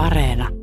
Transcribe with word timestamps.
Areena. 0.00 0.59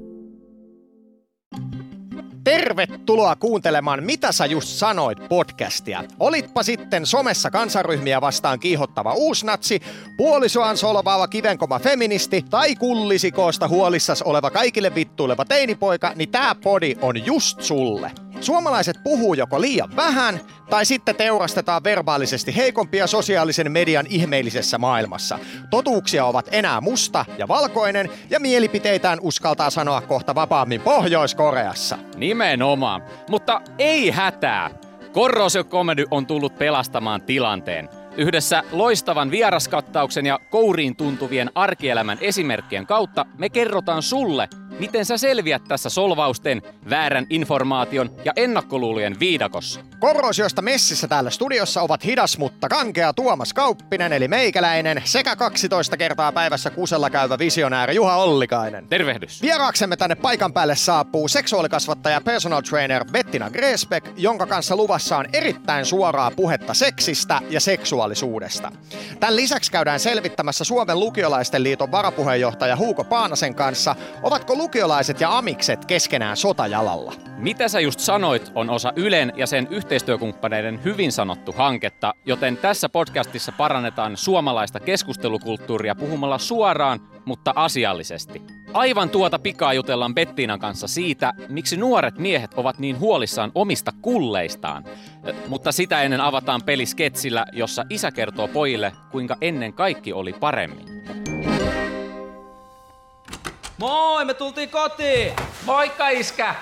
Tervetuloa 2.67 3.35
kuuntelemaan 3.35 4.03
Mitä 4.03 4.31
sä 4.31 4.45
just 4.45 4.67
sanoit 4.67 5.29
podcastia. 5.29 6.03
Olitpa 6.19 6.63
sitten 6.63 7.05
somessa 7.05 7.51
kansaryhmiä 7.51 8.21
vastaan 8.21 8.59
kiihottava 8.59 9.13
uusnatsi, 9.13 9.81
puolisoaan 10.17 10.77
solvaava 10.77 11.27
kivenkoma 11.27 11.79
feministi 11.79 12.45
tai 12.49 12.75
kullisikoosta 12.75 13.67
huolissas 13.67 14.21
oleva 14.21 14.49
kaikille 14.49 14.95
vittuileva 14.95 15.45
teinipoika, 15.45 16.13
niin 16.15 16.29
tää 16.29 16.55
podi 16.55 16.95
on 17.01 17.25
just 17.25 17.61
sulle. 17.61 18.11
Suomalaiset 18.41 18.97
puhuu 19.03 19.33
joko 19.33 19.61
liian 19.61 19.95
vähän 19.95 20.39
tai 20.69 20.85
sitten 20.85 21.15
teurastetaan 21.15 21.83
verbaalisesti 21.83 22.55
heikompia 22.55 23.07
sosiaalisen 23.07 23.71
median 23.71 24.05
ihmeellisessä 24.09 24.77
maailmassa. 24.77 25.39
Totuuksia 25.69 26.25
ovat 26.25 26.49
enää 26.51 26.81
musta 26.81 27.25
ja 27.37 27.47
valkoinen 27.47 28.09
ja 28.29 28.39
mielipiteitään 28.39 29.19
uskaltaa 29.21 29.69
sanoa 29.69 30.01
kohta 30.01 30.35
vapaammin 30.35 30.81
Pohjois-Koreassa. 30.81 31.97
Nimenomaan. 32.57 33.03
Mutta 33.29 33.61
ei 33.77 34.09
hätää. 34.09 34.69
Corrosio 35.13 35.63
Comedy 35.63 36.05
on 36.11 36.25
tullut 36.25 36.57
pelastamaan 36.57 37.21
tilanteen. 37.21 37.89
Yhdessä 38.17 38.63
loistavan 38.71 39.31
vieraskattauksen 39.31 40.25
ja 40.25 40.39
kouriin 40.49 40.95
tuntuvien 40.95 41.51
arkielämän 41.55 42.17
esimerkkien 42.21 42.87
kautta 42.87 43.25
me 43.37 43.49
kerrotaan 43.49 44.01
sulle, 44.01 44.49
miten 44.79 45.05
sä 45.05 45.17
selviät 45.17 45.63
tässä 45.67 45.89
solvausten, 45.89 46.61
väärän 46.89 47.25
informaation 47.29 48.11
ja 48.25 48.33
ennakkoluulujen 48.35 49.19
viidakossa. 49.19 49.79
Korrosiosta 49.99 50.61
messissä 50.61 51.07
täällä 51.07 51.29
studiossa 51.29 51.81
ovat 51.81 52.05
hidas 52.05 52.37
mutta 52.37 52.69
kankea 52.69 53.13
Tuomas 53.13 53.53
Kauppinen 53.53 54.13
eli 54.13 54.27
meikäläinen 54.27 55.01
sekä 55.05 55.35
12 55.35 55.97
kertaa 55.97 56.31
päivässä 56.31 56.69
kusella 56.69 57.09
käyvä 57.09 57.37
visionääri 57.39 57.95
Juha 57.95 58.15
Ollikainen. 58.15 58.87
Tervehdys. 58.87 59.41
Vieraaksemme 59.41 59.97
tänne 59.97 60.15
paikan 60.15 60.53
päälle 60.53 60.75
saapuu 60.75 61.27
seksuaalikasvattaja 61.27 62.21
personal 62.21 62.61
trainer 62.61 63.05
Bettina 63.11 63.49
Gresbeck, 63.49 64.07
jonka 64.17 64.45
kanssa 64.45 64.75
luvassa 64.75 65.17
on 65.17 65.25
erittäin 65.33 65.85
suoraa 65.85 66.31
puhetta 66.31 66.73
seksistä 66.73 67.41
ja 67.49 67.59
seksuaalisuudesta. 67.59 68.71
Tämän 69.19 69.35
lisäksi 69.35 69.71
käydään 69.71 69.99
selvittämässä 69.99 70.63
Suomen 70.63 70.99
lukiolaisten 70.99 71.63
liiton 71.63 71.91
varapuheenjohtaja 71.91 72.75
Huuko 72.75 73.03
Paanasen 73.03 73.55
kanssa, 73.55 73.95
ovatko 74.23 74.55
lukiolaiset 74.67 75.21
ja 75.21 75.37
amikset 75.37 75.85
keskenään 75.85 76.37
sotajalalla. 76.37 77.13
Mitä 77.37 77.67
sä 77.67 77.79
just 77.79 77.99
sanoit 77.99 78.51
on 78.55 78.69
osa 78.69 78.93
Ylen 78.95 79.33
ja 79.35 79.47
sen 79.47 79.67
yhteistyökumppaneiden 79.71 80.83
hyvin 80.83 81.11
sanottu 81.11 81.51
hanketta, 81.51 82.13
joten 82.25 82.57
tässä 82.57 82.89
podcastissa 82.89 83.51
parannetaan 83.51 84.17
suomalaista 84.17 84.79
keskustelukulttuuria 84.79 85.95
puhumalla 85.95 86.37
suoraan, 86.37 86.99
mutta 87.25 87.53
asiallisesti. 87.55 88.41
Aivan 88.73 89.09
tuota 89.09 89.39
pikaa 89.39 89.73
jutellaan 89.73 90.15
Bettinan 90.15 90.59
kanssa 90.59 90.87
siitä, 90.87 91.33
miksi 91.49 91.77
nuoret 91.77 92.17
miehet 92.17 92.53
ovat 92.53 92.79
niin 92.79 92.99
huolissaan 92.99 93.51
omista 93.55 93.91
kulleistaan. 94.01 94.83
Mutta 95.47 95.71
sitä 95.71 96.01
ennen 96.01 96.21
avataan 96.21 96.61
peli 96.65 96.85
sketsillä, 96.85 97.45
jossa 97.53 97.85
isä 97.89 98.11
kertoo 98.11 98.47
pojille, 98.47 98.91
kuinka 99.11 99.37
ennen 99.41 99.73
kaikki 99.73 100.13
oli 100.13 100.33
paremmin. 100.33 100.96
Moi, 103.77 104.25
me 104.25 104.33
tultiin 104.33 104.69
kotiin! 104.69 105.33
Moikka 105.65 106.09
iskä! 106.09 106.55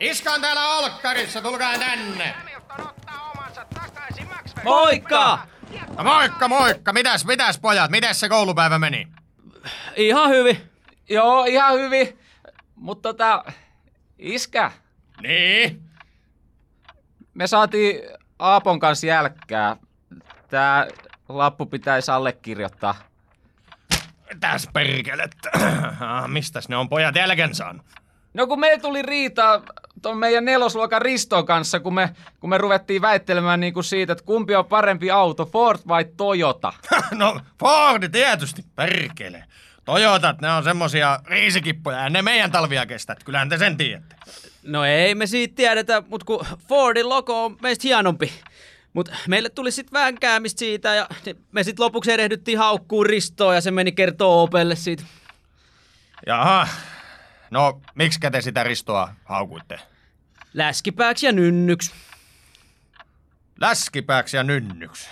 Iska 0.00 0.30
on 0.32 0.40
täällä 0.40 0.68
olkkarissa, 0.76 1.42
tulkaa 1.42 1.78
tänne! 1.78 2.34
Moikka! 4.64 5.38
No 5.96 6.04
moikka, 6.04 6.48
moikka! 6.48 6.92
Mitäs, 6.92 7.24
mitäs 7.24 7.58
pojat, 7.58 7.90
mitäs 7.90 8.20
se 8.20 8.28
koulupäivä 8.28 8.78
meni? 8.78 9.08
Ihan 9.96 10.30
hyvin. 10.30 10.70
Joo, 11.08 11.44
ihan 11.44 11.74
hyvin. 11.74 12.18
Mutta 12.74 13.08
tota, 13.08 13.44
iskä, 14.18 14.72
Niin? 15.22 15.82
me 17.34 17.46
saatiin 17.46 18.00
Aapon 18.38 18.80
kanssa 18.80 19.06
jälkkää. 19.06 19.76
Tää 20.48 20.86
lappu 21.28 21.66
pitäisi 21.66 22.10
allekirjoittaa. 22.10 22.94
Mitäs 24.34 24.68
perkelettä? 24.72 25.50
Ah, 26.00 26.28
Mistäs 26.28 26.68
ne 26.68 26.76
on 26.76 26.88
pojat 26.88 27.14
jälken 27.16 27.54
saanut? 27.54 27.86
No 28.34 28.46
kun 28.46 28.60
meillä 28.60 28.82
tuli 28.82 29.02
riita 29.02 29.62
ton 30.02 30.18
meidän 30.18 30.44
nelosluokan 30.44 31.02
Riston 31.02 31.46
kanssa, 31.46 31.80
kun 31.80 31.94
me, 31.94 32.10
kun 32.40 32.50
me 32.50 32.58
ruvettiin 32.58 33.02
väittelemään 33.02 33.60
niinku 33.60 33.82
siitä, 33.82 34.12
että 34.12 34.24
kumpi 34.24 34.54
on 34.54 34.64
parempi 34.64 35.10
auto, 35.10 35.46
Ford 35.46 35.78
vai 35.88 36.04
Toyota. 36.16 36.72
No 37.10 37.40
Fordi 37.60 38.08
tietysti, 38.08 38.64
perkele. 38.76 39.44
Toyotat, 39.84 40.40
ne 40.40 40.50
on 40.52 40.64
semmosia 40.64 41.18
riisikippoja 41.26 41.98
ja 41.98 42.10
ne 42.10 42.22
meidän 42.22 42.52
talvia 42.52 42.86
kestät, 42.86 43.24
kyllähän 43.24 43.48
te 43.48 43.58
sen 43.58 43.76
tiedätte. 43.76 44.16
No 44.62 44.84
ei 44.84 45.14
me 45.14 45.26
siitä 45.26 45.54
tiedetä, 45.54 46.02
mut 46.08 46.24
kun 46.24 46.46
Fordin 46.68 47.08
logo 47.08 47.44
on 47.44 47.56
meistä 47.62 47.82
hienompi. 47.84 48.32
Mut 48.92 49.12
meille 49.28 49.48
tuli 49.48 49.70
sit 49.70 49.92
vähän 49.92 50.18
käämistä 50.18 50.58
siitä 50.58 50.94
ja 50.94 51.08
me 51.52 51.62
sit 51.62 51.78
lopuksi 51.78 52.12
erehdyttiin 52.12 52.58
haukkuun 52.58 53.06
Ristoon 53.06 53.54
ja 53.54 53.60
se 53.60 53.70
meni 53.70 53.92
kertoo 53.92 54.42
Opelle 54.42 54.76
siitä. 54.76 55.02
Jaha, 56.26 56.68
no 57.50 57.80
miksi 57.94 58.20
te 58.32 58.40
sitä 58.40 58.62
Ristoa 58.62 59.14
haukuitte? 59.24 59.80
Läskipääksi 60.54 61.26
ja 61.26 61.32
nynnyks. 61.32 61.92
Läskipääksi 63.60 64.36
ja 64.36 64.42
nynnyks. 64.42 65.08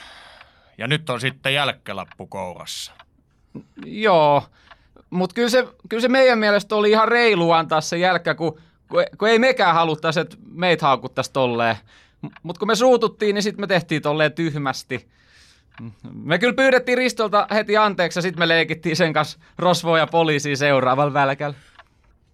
Ja 0.79 0.87
nyt 0.87 1.11
on 1.11 1.21
sitten 1.21 1.55
jälkkelappu 1.55 2.27
kourassa. 2.27 2.93
Joo, 3.85 4.47
mutta 5.11 5.35
kyllä 5.35 5.49
se, 5.49 5.67
kyllä 5.89 6.01
se 6.01 6.09
meidän 6.09 6.39
mielestä 6.39 6.75
oli 6.75 6.91
ihan 6.91 7.09
reilu 7.09 7.51
antaa 7.51 7.81
se 7.81 7.99
jälkkä, 7.99 8.35
kun, 8.35 8.61
kun, 8.89 9.05
kun 9.19 9.29
ei 9.29 9.39
mekään 9.39 9.75
haluttaisi, 9.75 10.21
että 10.21 10.37
meitä 10.53 10.87
haukuttaisi 10.87 11.33
tolleen. 11.33 11.77
Mutta 12.42 12.58
kun 12.58 12.69
me 12.69 12.75
suututtiin, 12.75 13.34
niin 13.34 13.42
sitten 13.42 13.62
me 13.62 13.66
tehtiin 13.66 14.03
tolleen 14.03 14.32
tyhmästi. 14.32 15.08
Me 16.12 16.38
kyllä 16.38 16.54
pyydettiin 16.54 16.98
Ristolta 16.98 17.47
heti 17.50 17.76
anteeksi 17.76 18.19
ja 18.19 18.22
sitten 18.22 18.38
me 18.38 18.48
leikittiin 18.48 18.97
sen 18.97 19.12
kanssa 19.12 19.38
rosvoa 19.58 19.98
ja 19.98 20.06
poliisia 20.06 20.56
seuraavalla 20.56 21.12
välkällä. 21.12 21.56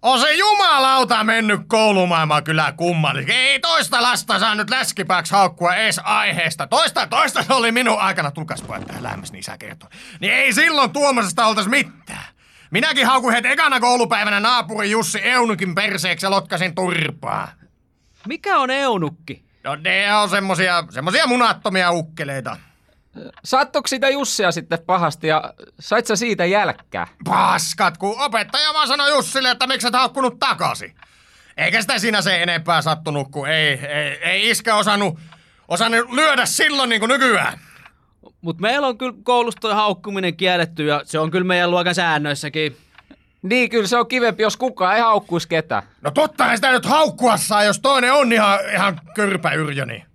On 0.01 0.19
se 0.19 0.33
jumalauta 0.33 1.23
mennyt 1.23 1.61
koulumaailma 1.67 2.41
kyllä 2.41 2.73
kummallisesti. 2.77 3.33
Ei 3.33 3.59
toista 3.59 4.01
lasta 4.01 4.39
saa 4.39 4.55
nyt 4.55 4.69
läskipääksi 4.69 5.33
haukkua 5.33 5.75
ees 5.75 5.99
aiheesta. 6.03 6.67
Toista, 6.67 7.07
toista 7.07 7.43
se 7.43 7.53
oli 7.53 7.71
minun 7.71 7.99
aikana. 7.99 8.31
Tulkas 8.31 8.61
pojat 8.61 8.85
tähän 8.87 9.03
lähemmäs, 9.03 9.31
niin 9.31 9.39
isä 9.39 9.57
kertoo. 9.57 9.89
Niin 10.19 10.33
ei 10.33 10.53
silloin 10.53 10.91
Tuomasesta 10.91 11.45
oltais 11.45 11.67
mitään. 11.67 12.25
Minäkin 12.71 13.07
haukuin 13.07 13.35
heti 13.35 13.47
ekana 13.47 13.79
koulupäivänä 13.79 14.39
naapuri 14.39 14.91
Jussi 14.91 15.19
Eunukin 15.23 15.75
perseeksi 15.75 16.25
ja 16.25 16.29
lotkasin 16.29 16.75
turpaa. 16.75 17.51
Mikä 18.27 18.57
on 18.57 18.71
eunukki? 18.71 19.46
No 19.63 19.75
ne 19.75 20.15
on 20.15 20.29
semmosia, 20.29 20.83
semmosia 20.89 21.27
munattomia 21.27 21.91
ukkeleita. 21.91 22.57
Sattuiko 23.43 23.87
sitä 23.87 24.09
Jussia 24.09 24.51
sitten 24.51 24.79
pahasti 24.85 25.27
ja 25.27 25.53
sait 25.79 26.07
sä 26.07 26.15
siitä 26.15 26.45
jälkkää? 26.45 27.07
Paskat, 27.25 27.97
kun 27.97 28.21
opettaja 28.21 28.73
vaan 28.73 28.87
sanoi 28.87 29.09
Jussille, 29.09 29.51
että 29.51 29.67
miksi 29.67 29.87
et 29.87 29.93
haukkunut 29.93 30.39
takaisin. 30.39 30.95
Eikä 31.57 31.81
sitä 31.81 31.99
siinä 31.99 32.21
se 32.21 32.43
enempää 32.43 32.81
sattunut, 32.81 33.31
kun 33.31 33.49
ei, 33.49 33.85
ei, 33.85 34.19
ei 34.21 34.49
iskä 34.49 34.75
osannut, 34.75 35.19
osannut 35.67 36.11
lyödä 36.11 36.45
silloin 36.45 36.89
niin 36.89 36.99
kuin 36.99 37.09
nykyään. 37.09 37.59
Mut 38.41 38.59
meillä 38.59 38.87
on 38.87 38.97
kyllä 38.97 39.17
koulussa 39.23 39.59
toi 39.61 39.73
haukkuminen 39.73 40.37
kielletty 40.37 40.85
ja 40.85 41.01
se 41.05 41.19
on 41.19 41.31
kyllä 41.31 41.45
meidän 41.45 41.71
luokan 41.71 41.95
säännöissäkin. 41.95 42.77
Niin, 43.49 43.69
kyllä 43.69 43.87
se 43.87 43.97
on 43.97 44.07
kivempi, 44.07 44.43
jos 44.43 44.57
kukaan 44.57 44.95
ei 44.95 45.01
haukkuisi 45.01 45.47
ketään. 45.47 45.83
No 46.01 46.11
tottahan 46.11 46.57
sitä 46.57 46.71
nyt 46.71 46.85
haukkua 46.85 47.37
saa, 47.37 47.63
jos 47.63 47.79
toinen 47.79 48.13
on 48.13 48.33
ihan, 48.33 48.59
ihan 48.73 49.01
kyrpäyrjöni. 49.15 50.05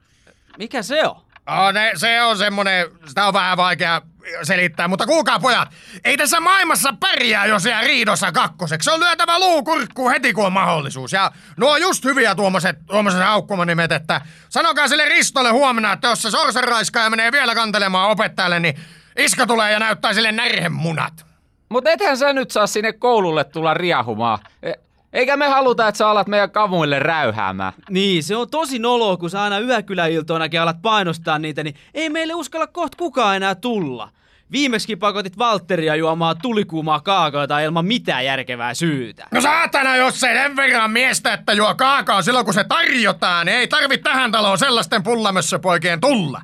Mikä 0.59 0.82
se 0.82 1.06
on? 1.06 1.16
Oh, 1.47 1.72
ne, 1.72 1.93
se 1.94 2.22
on 2.22 2.38
semmonen, 2.38 2.87
sitä 3.06 3.26
on 3.26 3.34
vähän 3.34 3.56
vaikea 3.56 4.03
selittää, 4.43 4.88
mutta 4.88 5.06
kuulkaa 5.06 5.38
pojat, 5.38 5.69
ei 6.04 6.16
tässä 6.16 6.41
maailmassa 6.41 6.94
pärjää, 7.00 7.47
jos 7.47 7.65
jää 7.65 7.81
riidossa 7.81 8.32
kakkoseksi. 8.32 8.84
Se 8.84 8.91
on 8.91 9.00
lyötävä 9.00 9.38
luu 9.38 9.62
kurkkuun 9.62 10.11
heti, 10.11 10.32
kun 10.32 10.46
on 10.46 10.52
mahdollisuus. 10.52 11.12
Ja 11.12 11.32
nuo 11.56 11.73
on 11.73 11.81
just 11.81 12.05
hyviä 12.05 12.35
tuommoiset, 12.35 12.78
tuommoiset 12.87 13.23
haukkumanimet, 13.23 13.93
että 13.93 14.20
sanokaa 14.49 14.88
sille 14.88 15.05
Ristolle 15.05 15.50
huomenna, 15.50 15.93
että 15.93 16.08
jos 16.08 16.23
se 16.23 16.31
sorsanraiskaaja 16.31 17.11
menee 17.11 17.32
vielä 17.32 17.55
kantelemaan 17.55 18.11
opettajalle, 18.11 18.61
niin 18.61 18.81
iska 19.17 19.46
tulee 19.46 19.73
ja 19.73 19.78
näyttää 19.78 20.12
sille 20.12 20.32
närhemunat. 20.32 21.31
Mutta 21.72 21.90
ethän 21.90 22.16
sä 22.16 22.32
nyt 22.32 22.50
saa 22.50 22.66
sinne 22.66 22.92
koululle 22.92 23.44
tulla 23.44 23.74
riahumaan. 23.74 24.38
E- 24.62 24.72
Eikä 25.12 25.36
me 25.36 25.48
haluta, 25.48 25.88
että 25.88 25.98
sä 25.98 26.08
alat 26.08 26.26
meidän 26.26 26.50
kamuille 26.50 26.98
räyhäämään. 26.98 27.72
Niin, 27.90 28.22
se 28.22 28.36
on 28.36 28.50
tosi 28.50 28.78
noloa, 28.78 29.16
kun 29.16 29.30
sä 29.30 29.42
aina 29.42 29.58
yökyläiltoinakin 29.58 30.60
alat 30.60 30.82
painostaa 30.82 31.38
niitä, 31.38 31.64
niin 31.64 31.74
ei 31.94 32.10
meille 32.10 32.34
uskalla 32.34 32.66
kohta 32.66 32.96
kukaan 32.96 33.36
enää 33.36 33.54
tulla. 33.54 34.08
Viimeksi 34.52 34.96
pakotit 34.96 35.38
Valtteria 35.38 35.96
juomaan 35.96 36.36
tulikuumaa 36.42 37.00
kaakaota 37.00 37.60
ilman 37.60 37.86
mitään 37.86 38.25
järkevää 38.25 38.75
syytä. 38.75 39.26
No 39.30 39.40
saatana, 39.40 39.96
jos 39.96 40.25
ei 40.25 40.34
sen 40.34 40.56
verran 40.56 40.90
miestä, 40.90 41.32
että 41.32 41.52
juo 41.52 41.75
kaakaa 41.75 42.22
silloin 42.22 42.44
kun 42.44 42.54
se 42.54 42.64
tarjotaan, 42.64 43.46
niin 43.46 43.58
ei 43.58 43.68
tarvi 43.68 43.98
tähän 43.98 44.32
taloon 44.32 44.58
sellaisten 44.58 45.02
pullamössöpoikien 45.02 46.00
tulla. 46.00 46.42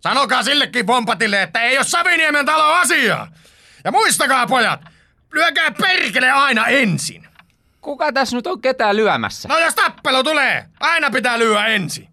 Sanokaa 0.00 0.42
sillekin 0.42 0.86
pompatille, 0.86 1.42
että 1.42 1.62
ei 1.62 1.76
ole 1.78 1.84
Saviniemen 1.84 2.46
talo 2.46 2.64
asiaa. 2.64 3.28
Ja 3.84 3.90
muistakaa 3.90 4.46
pojat, 4.46 4.80
lyökää 5.32 5.70
perkele 5.70 6.30
aina 6.30 6.66
ensin. 6.66 7.26
Kuka 7.80 8.12
tässä 8.12 8.36
nyt 8.36 8.46
on 8.46 8.60
ketään 8.60 8.96
lyömässä? 8.96 9.48
No 9.48 9.58
jos 9.58 9.74
tappelu 9.74 10.24
tulee, 10.24 10.66
aina 10.80 11.10
pitää 11.10 11.38
lyödä 11.38 11.66
ensin. 11.66 12.08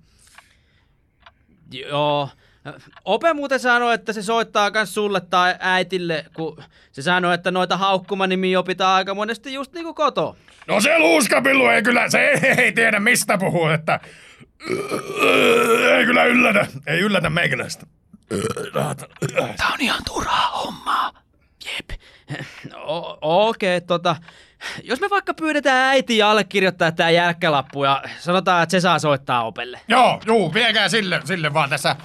Joo. 1.72 2.30
Ope 3.06 3.34
muuten 3.34 3.60
sanoi, 3.60 3.94
että 3.94 4.14
se 4.14 4.24
soittaa 4.24 4.72
kans 4.72 4.94
sulle 4.94 5.22
tai 5.22 5.56
äitille, 5.60 6.26
kun 6.34 6.64
se 6.92 7.02
sanoi, 7.02 7.34
että 7.34 7.52
noita 7.52 7.78
haukkumanimiä 7.78 8.60
opitaan 8.60 8.96
aika 8.96 9.16
monesti 9.16 9.54
just 9.54 9.74
niinku 9.74 9.94
koto. 9.94 10.38
No 10.68 10.82
se 10.82 11.00
luuskapillu 11.00 11.68
ei 11.68 11.84
kyllä, 11.84 12.10
se 12.10 12.20
ei, 12.20 12.52
ei 12.58 12.72
tiedä 12.72 13.00
mistä 13.00 13.38
puhuu, 13.38 13.68
että 13.68 14.00
ei 15.98 16.06
kyllä 16.06 16.24
yllätä, 16.24 16.68
ei 16.88 17.00
yllätä 17.00 17.30
meikäläistä. 17.30 17.86
Tää 19.58 19.68
on 19.74 19.82
ihan 19.82 20.02
turhaa 20.06 20.52
hommaa. 20.52 21.12
O- 22.76 23.48
Okei, 23.50 23.78
okay, 23.78 23.88
tota, 23.88 24.16
jos 24.84 25.02
me 25.02 25.10
vaikka 25.10 25.34
pyydetään 25.34 25.90
äiti 25.90 26.22
allekirjoittaa 26.22 26.92
tää 26.92 27.10
jälkkälappu 27.10 27.84
ja 27.84 28.04
sanotaan, 28.20 28.64
että 28.64 28.72
se 28.72 28.80
saa 28.80 29.00
soittaa 29.00 29.44
opelle. 29.46 29.80
Joo, 29.88 30.22
juu, 30.26 30.54
viekää 30.54 30.90
sille, 30.90 31.22
sille 31.26 31.54
vaan 31.54 31.70
tässä. 31.70 31.96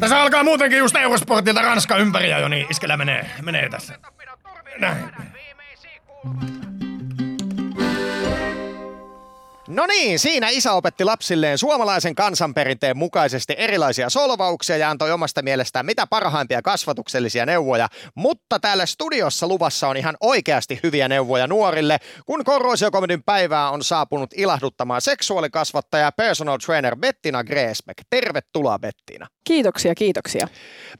Tässä 0.00 0.20
alkaa 0.20 0.44
muutenkin 0.44 0.78
just 0.78 0.96
Eurosportilta 0.96 1.62
Ranska 1.62 1.96
ympäri 1.96 2.30
jo, 2.30 2.48
niin 2.48 2.66
iskellä 2.70 2.96
menee, 2.96 3.30
menee 3.42 3.68
tässä. 3.68 3.94
Näin. 4.78 5.10
No 9.70 9.86
niin, 9.86 10.18
siinä 10.18 10.48
isä 10.48 10.72
opetti 10.72 11.04
lapsilleen 11.04 11.58
suomalaisen 11.58 12.14
kansanperinteen 12.14 12.96
mukaisesti 12.96 13.54
erilaisia 13.58 14.10
solvauksia 14.10 14.76
ja 14.76 14.90
antoi 14.90 15.12
omasta 15.12 15.42
mielestään 15.42 15.86
mitä 15.86 16.06
parhaimpia 16.06 16.62
kasvatuksellisia 16.62 17.46
neuvoja, 17.46 17.88
mutta 18.14 18.58
täällä 18.58 18.86
studiossa 18.86 19.48
luvassa 19.48 19.88
on 19.88 19.96
ihan 19.96 20.16
oikeasti 20.20 20.80
hyviä 20.82 21.08
neuvoja 21.08 21.46
nuorille, 21.46 21.98
kun 22.26 22.44
Korroisiokomedin 22.44 23.22
päivää 23.22 23.70
on 23.70 23.84
saapunut 23.84 24.30
ilahduttamaan 24.36 25.00
seksuaalikasvattaja 25.00 26.12
personal 26.12 26.58
trainer 26.58 26.96
Bettina 26.96 27.44
Greesbeck. 27.44 27.98
Tervetuloa 28.10 28.78
Bettina. 28.78 29.26
Kiitoksia, 29.44 29.94
kiitoksia. 29.94 30.48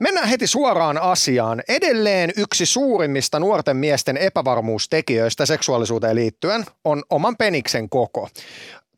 Mennään 0.00 0.28
heti 0.28 0.46
suoraan 0.46 0.99
asiaan. 0.99 1.62
Edelleen 1.69 2.31
yksi 2.37 2.67
suurimmista 2.67 3.38
nuorten 3.40 3.76
miesten 3.76 4.17
epävarmuustekijöistä 4.17 5.46
seksuaalisuuteen 5.46 6.17
liittyen 6.17 6.64
on 6.84 7.02
oman 7.11 7.37
peniksen 7.37 7.88
koko. 7.88 8.28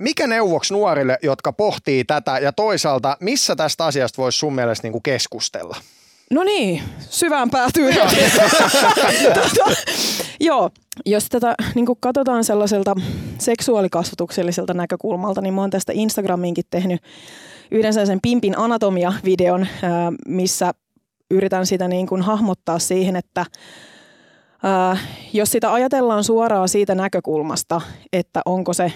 Mikä 0.02 0.26
neuvoksi 0.26 0.74
nuorille, 0.74 1.18
jotka 1.22 1.52
pohtii 1.52 2.04
tätä 2.04 2.38
ja 2.38 2.52
toisaalta 2.52 3.16
missä 3.20 3.56
tästä 3.56 3.84
asiasta 3.84 4.22
voisi 4.22 4.38
sun 4.38 4.54
mielestä 4.54 4.84
niin 4.84 4.92
kuin 4.92 5.02
keskustella? 5.02 5.76
No 6.30 6.44
niin, 6.44 6.82
syvään 7.10 7.50
päätyy. 7.50 7.90
Tota, 9.34 9.70
Joo, 10.40 10.70
jos 11.06 11.28
tätä 11.28 11.54
niin 11.74 11.86
katsotaan 12.00 12.44
sellaiselta 12.44 12.94
seksuaalikasvatukselliselta 13.38 14.74
näkökulmalta, 14.74 15.40
niin 15.40 15.54
mä 15.54 15.60
oon 15.60 15.70
tästä 15.70 15.92
Instagramiinkin 15.94 16.64
tehnyt 16.70 17.02
yhden 17.70 17.94
sen 17.94 18.20
pimpin 18.22 18.58
anatomia-videon, 18.58 19.66
missä 20.26 20.72
yritän 21.30 21.66
sitä 21.66 21.88
niin 21.88 22.06
kuin 22.06 22.22
hahmottaa 22.22 22.78
siihen, 22.78 23.16
että 23.16 23.46
jos 25.32 25.52
sitä 25.52 25.72
ajatellaan 25.72 26.24
suoraan 26.24 26.68
siitä 26.68 26.94
näkökulmasta, 26.94 27.80
että 28.12 28.40
onko 28.44 28.72
se 28.72 28.92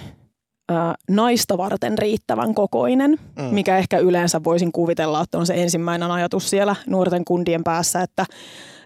naista 1.11 1.59
varten 1.59 1.99
riittävän 1.99 2.55
kokoinen, 2.55 3.19
mm. 3.39 3.45
mikä 3.45 3.79
ehkä 3.79 3.99
yleensä 3.99 4.45
voisin 4.45 4.73
kuvitella, 4.73 5.21
että 5.21 5.39
on 5.39 5.47
se 5.47 5.63
ensimmäinen 5.63 6.11
ajatus 6.11 6.51
siellä 6.51 6.77
nuorten 6.87 7.25
kundien 7.25 7.65
päässä, 7.65 8.03
että 8.03 8.27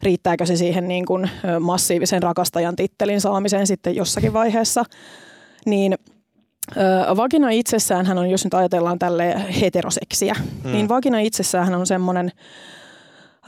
riittääkö 0.02 0.46
se 0.46 0.56
siihen 0.56 0.88
niin 0.88 1.06
kuin 1.06 1.30
massiivisen 1.60 2.22
rakastajan 2.22 2.76
tittelin 2.76 3.20
saamiseen 3.20 3.66
sitten 3.66 3.96
jossakin 3.96 4.32
vaiheessa, 4.32 4.84
niin 5.66 5.98
vagina 7.16 7.50
itsessään 7.50 8.06
hän 8.06 8.18
on, 8.18 8.30
jos 8.30 8.44
nyt 8.44 8.54
ajatellaan 8.54 8.98
tälle 8.98 9.34
heteroseksiä, 9.60 10.34
mm. 10.64 10.72
niin 10.72 10.88
vagina 10.88 11.18
itsessään 11.18 11.74
on 11.74 11.86
semmoinen 11.86 12.32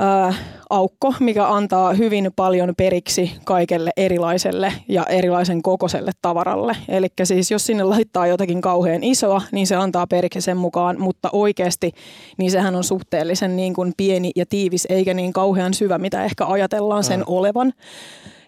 ää, 0.03 0.35
aukko, 0.71 1.15
mikä 1.21 1.49
antaa 1.49 1.93
hyvin 1.93 2.31
paljon 2.37 2.75
periksi 2.77 3.33
kaikelle 3.45 3.91
erilaiselle 3.97 4.73
ja 4.89 5.05
erilaisen 5.05 5.63
kokoiselle 5.63 6.13
tavaralle. 6.23 6.77
Eli 6.89 7.07
siis 7.25 7.51
jos 7.51 7.67
sinne 7.67 7.85
laittaa 7.85 8.27
jotakin 8.27 8.61
kauhean 8.61 9.05
isoa, 9.05 9.43
niin 9.53 9.67
se 9.67 9.77
antaa 9.77 10.07
periksi 10.07 10.41
sen 10.41 10.57
mukaan, 10.57 11.01
mutta 11.01 11.29
oikeasti 11.33 11.93
niin 12.39 12.51
sehän 12.51 12.75
on 12.75 12.85
suhteellisen 12.85 13.57
niin 13.57 13.75
kuin 13.75 13.93
pieni 13.97 14.31
ja 14.37 14.47
tiivis, 14.47 14.87
eikä 14.91 15.15
niin 15.15 15.33
kauhean 15.33 15.75
syvä, 15.75 15.99
mitä 15.99 16.25
ehkä 16.25 16.47
ajatellaan 16.47 17.05
sen 17.05 17.23
olevan. 17.27 17.73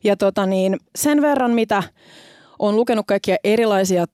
Ja 0.04 0.16
tota 0.16 0.46
niin, 0.46 0.76
sen 0.96 1.22
verran, 1.22 1.50
mitä 1.50 1.82
olen 2.58 2.76
lukenut 2.76 3.06
kaikkia 3.06 3.36
erilaisia 3.44 4.04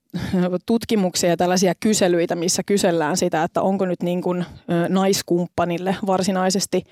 tutkimuksia 0.65 1.29
ja 1.29 1.37
tällaisia 1.37 1.73
kyselyitä, 1.79 2.35
missä 2.35 2.63
kysellään 2.65 3.17
sitä, 3.17 3.43
että 3.43 3.61
onko 3.61 3.85
nyt 3.85 4.03
niin 4.03 4.21
kuin 4.21 4.45
naiskumppanille 4.89 5.95
varsinaisesti 6.07 6.83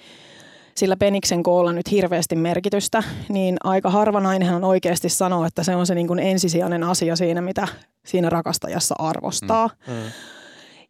sillä 0.79 0.97
peniksen 0.97 1.43
koolla 1.43 1.73
nyt 1.73 1.91
hirveästi 1.91 2.35
merkitystä, 2.35 3.03
niin 3.29 3.57
aika 3.63 3.89
harva 3.89 4.19
nainenhan 4.19 4.63
oikeasti 4.63 5.09
sanoo, 5.09 5.45
että 5.45 5.63
se 5.63 5.75
on 5.75 5.87
se 5.87 5.95
niin 5.95 6.07
kuin 6.07 6.19
ensisijainen 6.19 6.83
asia 6.83 7.15
siinä, 7.15 7.41
mitä 7.41 7.67
siinä 8.05 8.29
rakastajassa 8.29 8.95
arvostaa. 8.99 9.69
Mm. 9.87 9.93
Mm. 9.93 9.99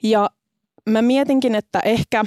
Ja 0.03 0.29
mä 0.89 1.01
mietinkin, 1.01 1.55
että 1.55 1.79
ehkä 1.79 2.25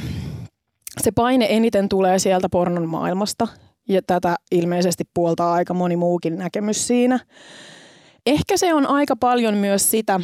se 1.00 1.10
paine 1.12 1.46
eniten 1.50 1.88
tulee 1.88 2.18
sieltä 2.18 2.48
pornon 2.48 2.88
maailmasta, 2.88 3.48
ja 3.88 4.02
tätä 4.06 4.36
ilmeisesti 4.50 5.04
puoltaa 5.14 5.52
aika 5.52 5.74
moni 5.74 5.96
muukin 5.96 6.38
näkemys 6.38 6.86
siinä. 6.86 7.20
Ehkä 8.26 8.56
se 8.56 8.74
on 8.74 8.86
aika 8.86 9.16
paljon 9.16 9.54
myös 9.54 9.90
sitä, 9.90 10.20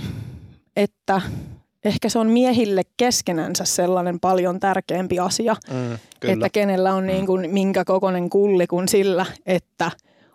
että 0.77 1.21
ehkä 1.85 2.09
se 2.09 2.19
on 2.19 2.31
miehille 2.31 2.83
keskenänsä 2.97 3.65
sellainen 3.65 4.21
paljon 4.21 4.61
tärkeämpi 4.61 5.19
asia, 5.19 5.57
mm, 5.71 5.99
että 6.23 6.49
kenellä 6.49 6.95
on 6.95 7.07
niin 7.07 7.27
kuin 7.27 7.51
minkä 7.51 7.85
kokoinen 7.85 8.31
kulli 8.31 8.67
kuin 8.67 8.89
sillä, 8.89 9.27
että 9.47 9.91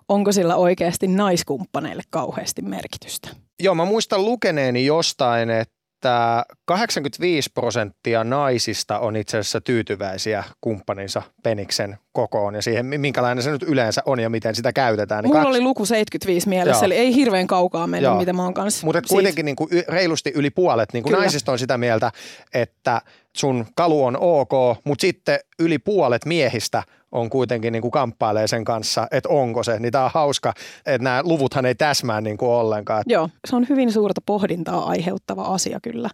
onko 0.09 0.31
sillä 0.31 0.55
oikeasti 0.55 1.07
naiskumppaneille 1.07 2.03
kauheasti 2.09 2.61
merkitystä. 2.61 3.29
Joo, 3.59 3.75
mä 3.75 3.85
muistan 3.85 4.25
lukeneeni 4.25 4.85
jostain, 4.85 5.49
että 5.49 5.83
että 6.03 6.45
85 6.65 7.49
prosenttia 7.53 8.23
naisista 8.23 8.99
on 8.99 9.15
itse 9.15 9.37
asiassa 9.37 9.61
tyytyväisiä 9.61 10.43
kumppaninsa 10.61 11.21
peniksen 11.43 11.97
kokoon 12.13 12.55
ja 12.55 12.61
siihen, 12.61 12.85
minkälainen 12.85 13.43
se 13.43 13.51
nyt 13.51 13.63
yleensä 13.63 14.01
on 14.05 14.19
ja 14.19 14.29
miten 14.29 14.55
sitä 14.55 14.73
käytetään. 14.73 15.23
Niin 15.23 15.29
Mulla 15.29 15.43
kaks... 15.43 15.49
oli 15.49 15.61
luku 15.61 15.85
75 15.85 16.49
mielessä, 16.49 16.85
Joo. 16.85 16.85
eli 16.85 16.95
ei 16.95 17.15
hirveän 17.15 17.47
kaukaa 17.47 17.87
mennyt, 17.87 18.09
Joo. 18.09 18.19
mitä 18.19 18.33
mä 18.33 18.43
oon 18.43 18.53
kanssa. 18.53 18.85
Mutta 18.85 19.01
kuitenkin 19.09 19.45
niin 19.45 19.55
kuin 19.55 19.69
reilusti 19.87 20.31
yli 20.35 20.49
puolet 20.49 20.93
niin 20.93 21.03
kuin 21.03 21.13
naisista 21.13 21.51
on 21.51 21.59
sitä 21.59 21.77
mieltä, 21.77 22.11
että 22.53 23.01
sun 23.37 23.65
kalu 23.75 24.03
on 24.03 24.17
ok, 24.19 24.51
mutta 24.83 25.01
sitten 25.01 25.39
yli 25.59 25.79
puolet 25.79 26.25
miehistä 26.25 26.83
on 27.11 27.29
kuitenkin 27.29 27.73
niin 27.73 27.81
kuin 27.81 27.91
kamppailee 27.91 28.47
sen 28.47 28.65
kanssa, 28.65 29.07
että 29.11 29.29
onko 29.29 29.63
se. 29.63 29.79
Niin 29.79 29.91
tämä 29.91 30.05
on 30.05 30.11
hauska, 30.13 30.53
että 30.85 31.03
nämä 31.03 31.21
luvuthan 31.23 31.65
ei 31.65 31.75
täsmää 31.75 32.21
niin 32.21 32.37
kuin 32.37 32.49
ollenkaan. 32.49 33.03
Joo, 33.07 33.29
se 33.47 33.55
on 33.55 33.65
hyvin 33.69 33.91
suurta 33.91 34.21
pohdintaa 34.25 34.85
aiheuttava 34.85 35.43
asia 35.43 35.79
kyllä. 35.83 36.09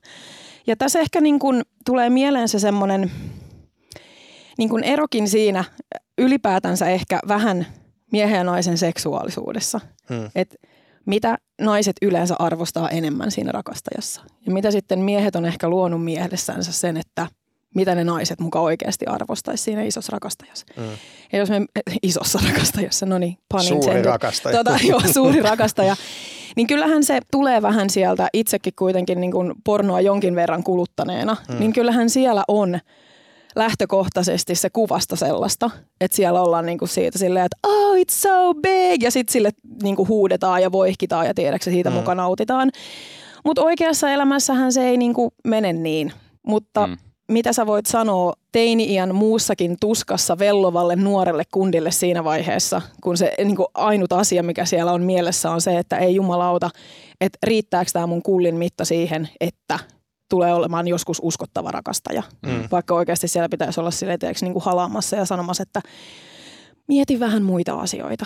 Ja 0.67 0.75
tässä 0.75 0.99
ehkä 0.99 1.21
niin 1.21 1.39
kuin 1.39 1.61
tulee 1.85 2.09
mieleen 2.09 2.49
se 2.49 2.59
semmoinen 2.59 3.11
niin 4.59 4.69
kuin 4.69 4.83
erokin 4.83 5.29
siinä 5.29 5.63
ylipäätänsä 6.17 6.89
ehkä 6.89 7.19
vähän 7.27 7.67
miehen 8.11 8.37
ja 8.37 8.43
naisen 8.43 8.77
seksuaalisuudessa. 8.77 9.79
Hmm. 10.09 10.29
Että 10.35 10.55
mitä 11.05 11.37
naiset 11.61 11.95
yleensä 12.01 12.35
arvostaa 12.39 12.89
enemmän 12.89 13.31
siinä 13.31 13.51
rakastajassa. 13.51 14.21
Ja 14.45 14.51
mitä 14.51 14.71
sitten 14.71 14.99
miehet 14.99 15.35
on 15.35 15.45
ehkä 15.45 15.69
luonut 15.69 16.03
mielessänsä 16.03 16.71
sen, 16.71 16.97
että– 16.97 17.27
mitä 17.75 17.95
ne 17.95 18.03
naiset 18.03 18.39
muka 18.39 18.59
oikeasti 18.59 19.05
arvostaisi 19.05 19.63
siinä 19.63 19.83
isossa 19.83 20.11
rakastajassa. 20.11 20.65
Mm. 20.77 20.83
Ja 21.31 21.39
jos 21.39 21.49
me, 21.49 21.61
isossa 22.03 22.39
rakastajassa, 22.47 23.05
no 23.05 23.17
niin, 23.17 23.37
Suuri 23.67 24.01
rakastaja. 24.01 24.57
Tota, 24.57 24.77
joo, 24.89 25.01
suuri 25.13 25.41
rakastaja. 25.41 25.95
Niin 26.55 26.67
kyllähän 26.67 27.03
se 27.03 27.19
tulee 27.31 27.61
vähän 27.61 27.89
sieltä 27.89 28.27
itsekin 28.33 28.73
kuitenkin 28.79 29.21
niin 29.21 29.31
kuin 29.31 29.53
pornoa 29.63 30.01
jonkin 30.01 30.35
verran 30.35 30.63
kuluttaneena. 30.63 31.37
Mm. 31.49 31.59
Niin 31.59 31.73
kyllähän 31.73 32.09
siellä 32.09 32.43
on 32.47 32.79
lähtökohtaisesti 33.55 34.55
se 34.55 34.69
kuvasta 34.69 35.15
sellaista, 35.15 35.69
että 36.01 36.15
siellä 36.15 36.41
ollaan 36.41 36.65
niinku 36.65 36.87
siitä 36.87 37.17
silleen, 37.17 37.45
että 37.45 37.57
oh 37.67 37.95
it's 37.95 38.13
so 38.13 38.53
big 38.53 39.03
ja 39.03 39.11
sitten 39.11 39.33
sille 39.33 39.49
niinku 39.83 40.07
huudetaan 40.07 40.61
ja 40.61 40.71
voihkitaan 40.71 41.27
ja 41.27 41.33
tiedätkö 41.33 41.71
siitä 41.71 41.89
mm. 41.89 41.95
mukaan 41.95 42.17
nautitaan. 42.17 42.71
Mutta 43.45 43.61
oikeassa 43.63 44.09
elämässähän 44.09 44.73
se 44.73 44.81
ei 44.81 44.97
niinku 44.97 45.33
mene 45.43 45.73
niin. 45.73 46.13
Mutta 46.47 46.87
mm 46.87 46.97
mitä 47.29 47.53
sä 47.53 47.65
voit 47.65 47.85
sanoa 47.85 48.33
teini-iän 48.51 49.15
muussakin 49.15 49.77
tuskassa 49.79 50.39
vellovalle 50.39 50.95
nuorelle 50.95 51.43
kundille 51.51 51.91
siinä 51.91 52.23
vaiheessa, 52.23 52.81
kun 53.03 53.17
se 53.17 53.33
niin 53.37 53.55
kuin 53.55 53.67
ainut 53.73 54.13
asia, 54.13 54.43
mikä 54.43 54.65
siellä 54.65 54.91
on 54.91 55.03
mielessä, 55.03 55.51
on 55.51 55.61
se, 55.61 55.77
että 55.77 55.97
ei 55.97 56.15
jumalauta, 56.15 56.69
että 57.21 57.37
riittääkö 57.43 57.91
tämä 57.93 58.07
mun 58.07 58.23
kullin 58.23 58.55
mitta 58.55 58.85
siihen, 58.85 59.29
että 59.39 59.79
tulee 60.29 60.53
olemaan 60.53 60.87
joskus 60.87 61.19
uskottava 61.23 61.71
rakastaja. 61.71 62.23
Mm. 62.45 62.63
Vaikka 62.71 62.93
oikeasti 62.93 63.27
siellä 63.27 63.49
pitäisi 63.49 63.79
olla 63.79 63.91
sille 63.91 64.17
niin 64.41 64.53
kuin 64.53 64.63
halaamassa 64.63 65.15
ja 65.15 65.25
sanomassa, 65.25 65.63
että 65.63 65.81
mieti 66.87 67.19
vähän 67.19 67.43
muita 67.43 67.73
asioita. 67.73 68.25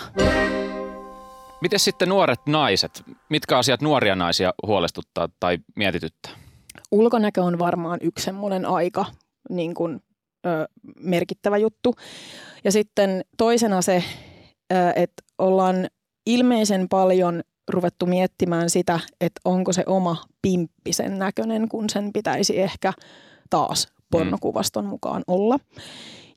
Miten 1.60 1.78
sitten 1.78 2.08
nuoret 2.08 2.40
naiset? 2.46 3.02
Mitkä 3.30 3.58
asiat 3.58 3.82
nuoria 3.82 4.16
naisia 4.16 4.52
huolestuttaa 4.66 5.28
tai 5.40 5.58
mietityttää? 5.76 6.32
ulkonäkö 6.90 7.42
on 7.42 7.58
varmaan 7.58 7.98
yksi 8.02 8.24
semmoinen 8.24 8.66
aika 8.66 9.06
niin 9.50 9.74
kuin, 9.74 10.00
ö, 10.46 10.68
merkittävä 11.00 11.56
juttu. 11.56 11.94
Ja 12.64 12.72
sitten 12.72 13.24
toisena 13.36 13.82
se, 13.82 14.04
ö, 14.72 14.90
että 14.96 15.22
ollaan 15.38 15.88
ilmeisen 16.26 16.88
paljon 16.88 17.42
ruvettu 17.68 18.06
miettimään 18.06 18.70
sitä, 18.70 19.00
että 19.20 19.40
onko 19.44 19.72
se 19.72 19.82
oma 19.86 20.16
pimppi 20.42 20.92
sen 20.92 21.18
näköinen, 21.18 21.68
kun 21.68 21.90
sen 21.90 22.12
pitäisi 22.12 22.60
ehkä 22.60 22.92
taas 23.50 23.88
pornokuvaston 24.10 24.84
mukaan 24.86 25.22
olla. 25.26 25.58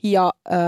Ja 0.03 0.33
äh, 0.51 0.59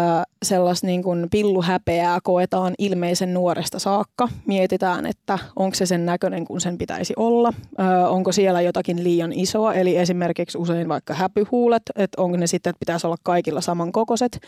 sellaista 0.44 0.88
niin 0.88 1.04
kuin 1.04 1.28
pilluhäpeää 1.32 2.20
koetaan 2.24 2.74
ilmeisen 2.78 3.34
nuoresta 3.34 3.80
saakka. 3.80 4.30
Mietitään, 4.46 5.06
että 5.06 5.40
onko 5.56 5.76
se 5.76 5.86
sen 5.86 6.06
näköinen 6.06 6.46
kuin 6.46 6.62
sen 6.62 6.78
pitäisi 6.78 7.14
olla. 7.18 7.54
Äh, 7.80 8.12
onko 8.14 8.32
siellä 8.32 8.62
jotakin 8.62 9.04
liian 9.04 9.34
isoa, 9.34 9.74
eli 9.74 9.98
esimerkiksi 9.98 10.58
usein 10.58 10.90
vaikka 10.90 11.14
häpyhuulet, 11.14 11.84
että 11.96 12.22
onko 12.22 12.38
ne 12.38 12.48
sitten, 12.48 12.70
että 12.70 12.80
pitäisi 12.80 13.08
olla 13.08 13.18
kaikilla 13.24 13.62
samankokoiset. 13.62 14.40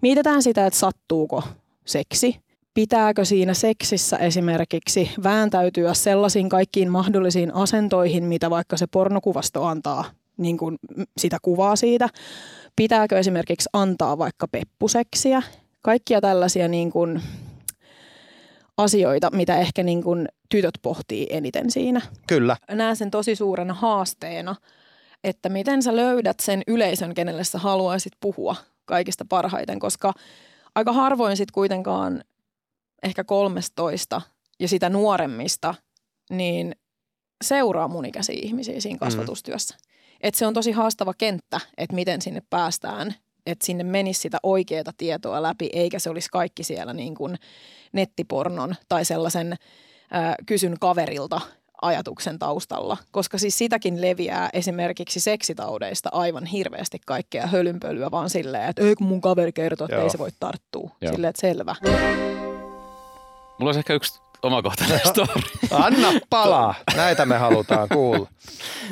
Mietitään 0.00 0.42
sitä, 0.42 0.66
että 0.66 0.78
sattuuko 0.78 1.42
seksi. 1.84 2.43
Pitääkö 2.74 3.24
siinä 3.24 3.54
seksissä 3.54 4.16
esimerkiksi 4.16 5.10
vääntäytyä 5.22 5.94
sellaisiin 5.94 6.48
kaikkiin 6.48 6.90
mahdollisiin 6.90 7.54
asentoihin, 7.54 8.24
mitä 8.24 8.50
vaikka 8.50 8.76
se 8.76 8.86
pornokuvasto 8.86 9.64
antaa 9.64 10.04
niin 10.36 10.58
kuin 10.58 10.78
sitä 11.18 11.38
kuvaa 11.42 11.76
siitä. 11.76 12.08
Pitääkö 12.76 13.18
esimerkiksi 13.18 13.68
antaa 13.72 14.18
vaikka 14.18 14.48
peppuseksiä? 14.48 15.42
Kaikkia 15.82 16.20
tällaisia 16.20 16.68
niin 16.68 16.90
kuin 16.90 17.22
asioita, 18.76 19.30
mitä 19.30 19.56
ehkä 19.56 19.82
niin 19.82 20.02
kuin 20.02 20.28
tytöt 20.48 20.74
pohtii 20.82 21.26
eniten 21.30 21.70
siinä. 21.70 22.00
Kyllä. 22.26 22.56
Näen 22.70 22.96
sen 22.96 23.10
tosi 23.10 23.36
suurena 23.36 23.74
haasteena, 23.74 24.56
että 25.24 25.48
miten 25.48 25.82
sä 25.82 25.96
löydät 25.96 26.40
sen 26.40 26.62
yleisön, 26.66 27.14
kenelle 27.14 27.44
sä 27.44 27.58
haluaisit 27.58 28.12
puhua 28.20 28.56
kaikista 28.84 29.24
parhaiten, 29.28 29.78
koska 29.78 30.12
aika 30.74 30.92
harvoin 30.92 31.36
sitten 31.36 31.54
kuitenkaan 31.54 32.24
ehkä 33.04 33.24
13 33.24 34.22
ja 34.60 34.68
sitä 34.68 34.88
nuoremmista, 34.88 35.74
niin 36.30 36.76
seuraa 37.44 37.88
mun 37.88 38.04
ikäisiä 38.04 38.38
ihmisiä 38.42 38.80
siinä 38.80 38.98
kasvatustyössä. 38.98 39.74
Mm. 39.74 39.94
Et 40.20 40.34
se 40.34 40.46
on 40.46 40.54
tosi 40.54 40.72
haastava 40.72 41.14
kenttä, 41.14 41.60
että 41.76 41.94
miten 41.94 42.22
sinne 42.22 42.42
päästään, 42.50 43.14
että 43.46 43.66
sinne 43.66 43.84
menisi 43.84 44.20
sitä 44.20 44.38
oikeaa 44.42 44.92
tietoa 44.96 45.42
läpi, 45.42 45.70
eikä 45.72 45.98
se 45.98 46.10
olisi 46.10 46.28
kaikki 46.32 46.64
siellä 46.64 46.92
niin 46.92 47.14
kuin 47.14 47.36
nettipornon 47.92 48.74
tai 48.88 49.04
sellaisen 49.04 49.56
ää, 50.10 50.34
kysyn 50.46 50.76
kaverilta 50.80 51.40
ajatuksen 51.82 52.38
taustalla, 52.38 52.96
koska 53.10 53.38
siis 53.38 53.58
sitäkin 53.58 54.00
leviää 54.00 54.50
esimerkiksi 54.52 55.20
seksitaudeista 55.20 56.08
aivan 56.12 56.46
hirveästi 56.46 56.98
kaikkea 57.06 57.46
hölynpölyä, 57.46 58.10
vaan 58.10 58.30
silleen, 58.30 58.70
että 58.70 58.82
ei 58.82 58.94
kun 58.94 59.06
mun 59.06 59.20
kaveri 59.20 59.52
kertoo, 59.52 59.84
että 59.84 59.96
Joo. 59.96 60.04
ei 60.04 60.10
se 60.10 60.18
voi 60.18 60.30
tarttua. 60.40 60.90
Joo. 61.00 61.12
Silleen, 61.12 61.30
että 61.30 61.40
selvä. 61.40 61.74
Mulla 63.58 63.68
olisi 63.68 63.78
ehkä 63.78 63.94
yksi 63.94 64.20
omakohtainen 64.42 65.00
story. 65.04 65.42
Anna 65.70 66.08
palaa. 66.30 66.74
Näitä 66.96 67.26
me 67.26 67.38
halutaan 67.38 67.88
kuulla. 67.88 68.28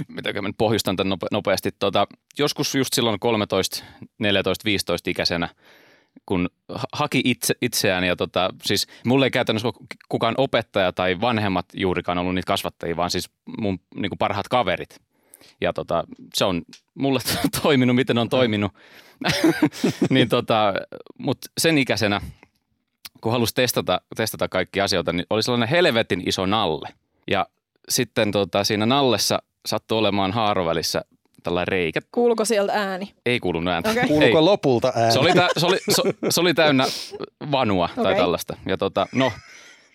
Mitäkö 0.09 0.42
mä 0.42 0.49
nyt 0.49 0.59
pohjustan 0.59 0.97
tämän 0.97 1.12
nope- 1.19 1.28
nopeasti. 1.33 1.71
Tota, 1.78 2.07
joskus 2.38 2.75
just 2.75 2.95
silloin 2.95 3.21
13, 3.21 3.85
14, 4.19 4.64
15 4.64 5.11
ikäisenä, 5.11 5.49
kun 6.26 6.49
ha- 6.69 6.85
haki 6.92 7.21
itse, 7.25 7.54
itseään 7.62 8.04
ja 8.04 8.16
tota, 8.16 8.50
siis 8.62 8.87
mulle 9.07 9.26
ei 9.26 9.31
käytännössä 9.31 9.69
kukaan 10.09 10.35
opettaja 10.38 10.92
tai 10.92 11.21
vanhemmat 11.21 11.66
juurikaan 11.75 12.19
ollut 12.19 12.35
niitä 12.35 12.47
kasvattajia, 12.47 12.97
vaan 12.97 13.11
siis 13.11 13.31
mun 13.59 13.81
niin 13.95 14.11
parhaat 14.19 14.49
kaverit. 14.49 15.00
Ja 15.61 15.73
tota, 15.73 16.04
se 16.35 16.45
on 16.45 16.62
mulle 16.95 17.21
toiminut, 17.62 17.97
miten 17.97 18.19
on 18.19 18.28
toiminut. 18.28 18.73
niin 20.11 20.28
tota, 20.28 20.75
mutta 21.19 21.49
sen 21.59 21.78
ikäisenä, 21.78 22.21
kun 23.21 23.32
halusi 23.32 23.54
testata, 23.54 24.00
testata 24.16 24.49
kaikki 24.49 24.80
asioita, 24.80 25.12
niin 25.12 25.26
oli 25.30 25.42
sellainen 25.42 25.68
helvetin 25.68 26.23
iso 26.28 26.47
nalle. 26.47 26.88
Ja 27.30 27.47
sitten 27.88 28.32
tota, 28.32 28.64
siinä 28.64 28.87
nallessa 28.87 29.42
sattui 29.66 29.99
olemaan 29.99 30.32
haarovälissä 30.32 31.04
tällainen 31.42 31.68
reikä. 31.68 32.00
Kuuluuko 32.12 32.44
sieltä 32.44 32.73
ääni? 32.73 33.14
Ei 33.26 33.40
kuulunut 33.40 33.73
ääntä. 33.75 33.90
Okei. 33.90 34.02
Ei. 34.02 34.09
Kuuluuko 34.09 34.44
lopulta 34.44 34.92
ääni? 34.97 35.12
Se 35.12 35.18
oli, 35.18 35.32
tä, 35.32 35.49
se, 35.56 35.66
oli, 35.66 35.78
se, 35.88 36.02
se 36.30 36.40
oli 36.40 36.54
täynnä 36.54 36.85
vanua 37.50 37.88
tai 37.94 38.04
Okei. 38.04 38.16
tällaista. 38.16 38.56
Ja 38.66 38.78
tota, 38.78 39.06
no, 39.14 39.32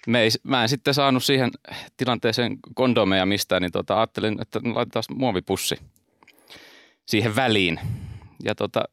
me 0.07 0.21
ei, 0.21 0.29
mä 0.43 0.61
en 0.63 0.69
sitten 0.69 0.93
saanut 0.93 1.23
siihen 1.23 1.51
tilanteeseen 1.97 2.57
kondomeja 2.75 3.25
mistään, 3.25 3.61
niin 3.61 3.71
tota, 3.71 3.97
ajattelin, 3.97 4.41
että 4.41 4.59
laitetaan 4.63 5.03
muovipussi 5.15 5.79
siihen 7.05 7.35
väliin. 7.35 7.79
Ja 8.43 8.55
tota, 8.55 8.83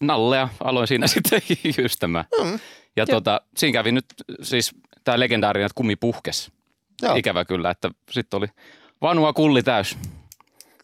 nallea 0.00 0.48
aloin 0.60 0.88
siinä 0.88 1.06
sitten 1.14 1.42
jystämään. 1.78 2.24
Mm. 2.44 2.58
Ja 2.96 3.06
tota, 3.06 3.40
siinä 3.56 3.72
kävi 3.72 3.92
nyt 3.92 4.04
siis 4.42 4.74
tämä 5.04 5.20
legendaarinen, 5.20 5.66
että 5.66 5.74
kummi 5.74 5.96
puhkes. 5.96 6.52
Joo. 7.02 7.14
Ikävä 7.16 7.44
kyllä, 7.44 7.70
että 7.70 7.90
sitten 8.10 8.38
oli 8.38 8.46
vanua 9.02 9.32
kulli 9.32 9.62
täys. 9.62 9.98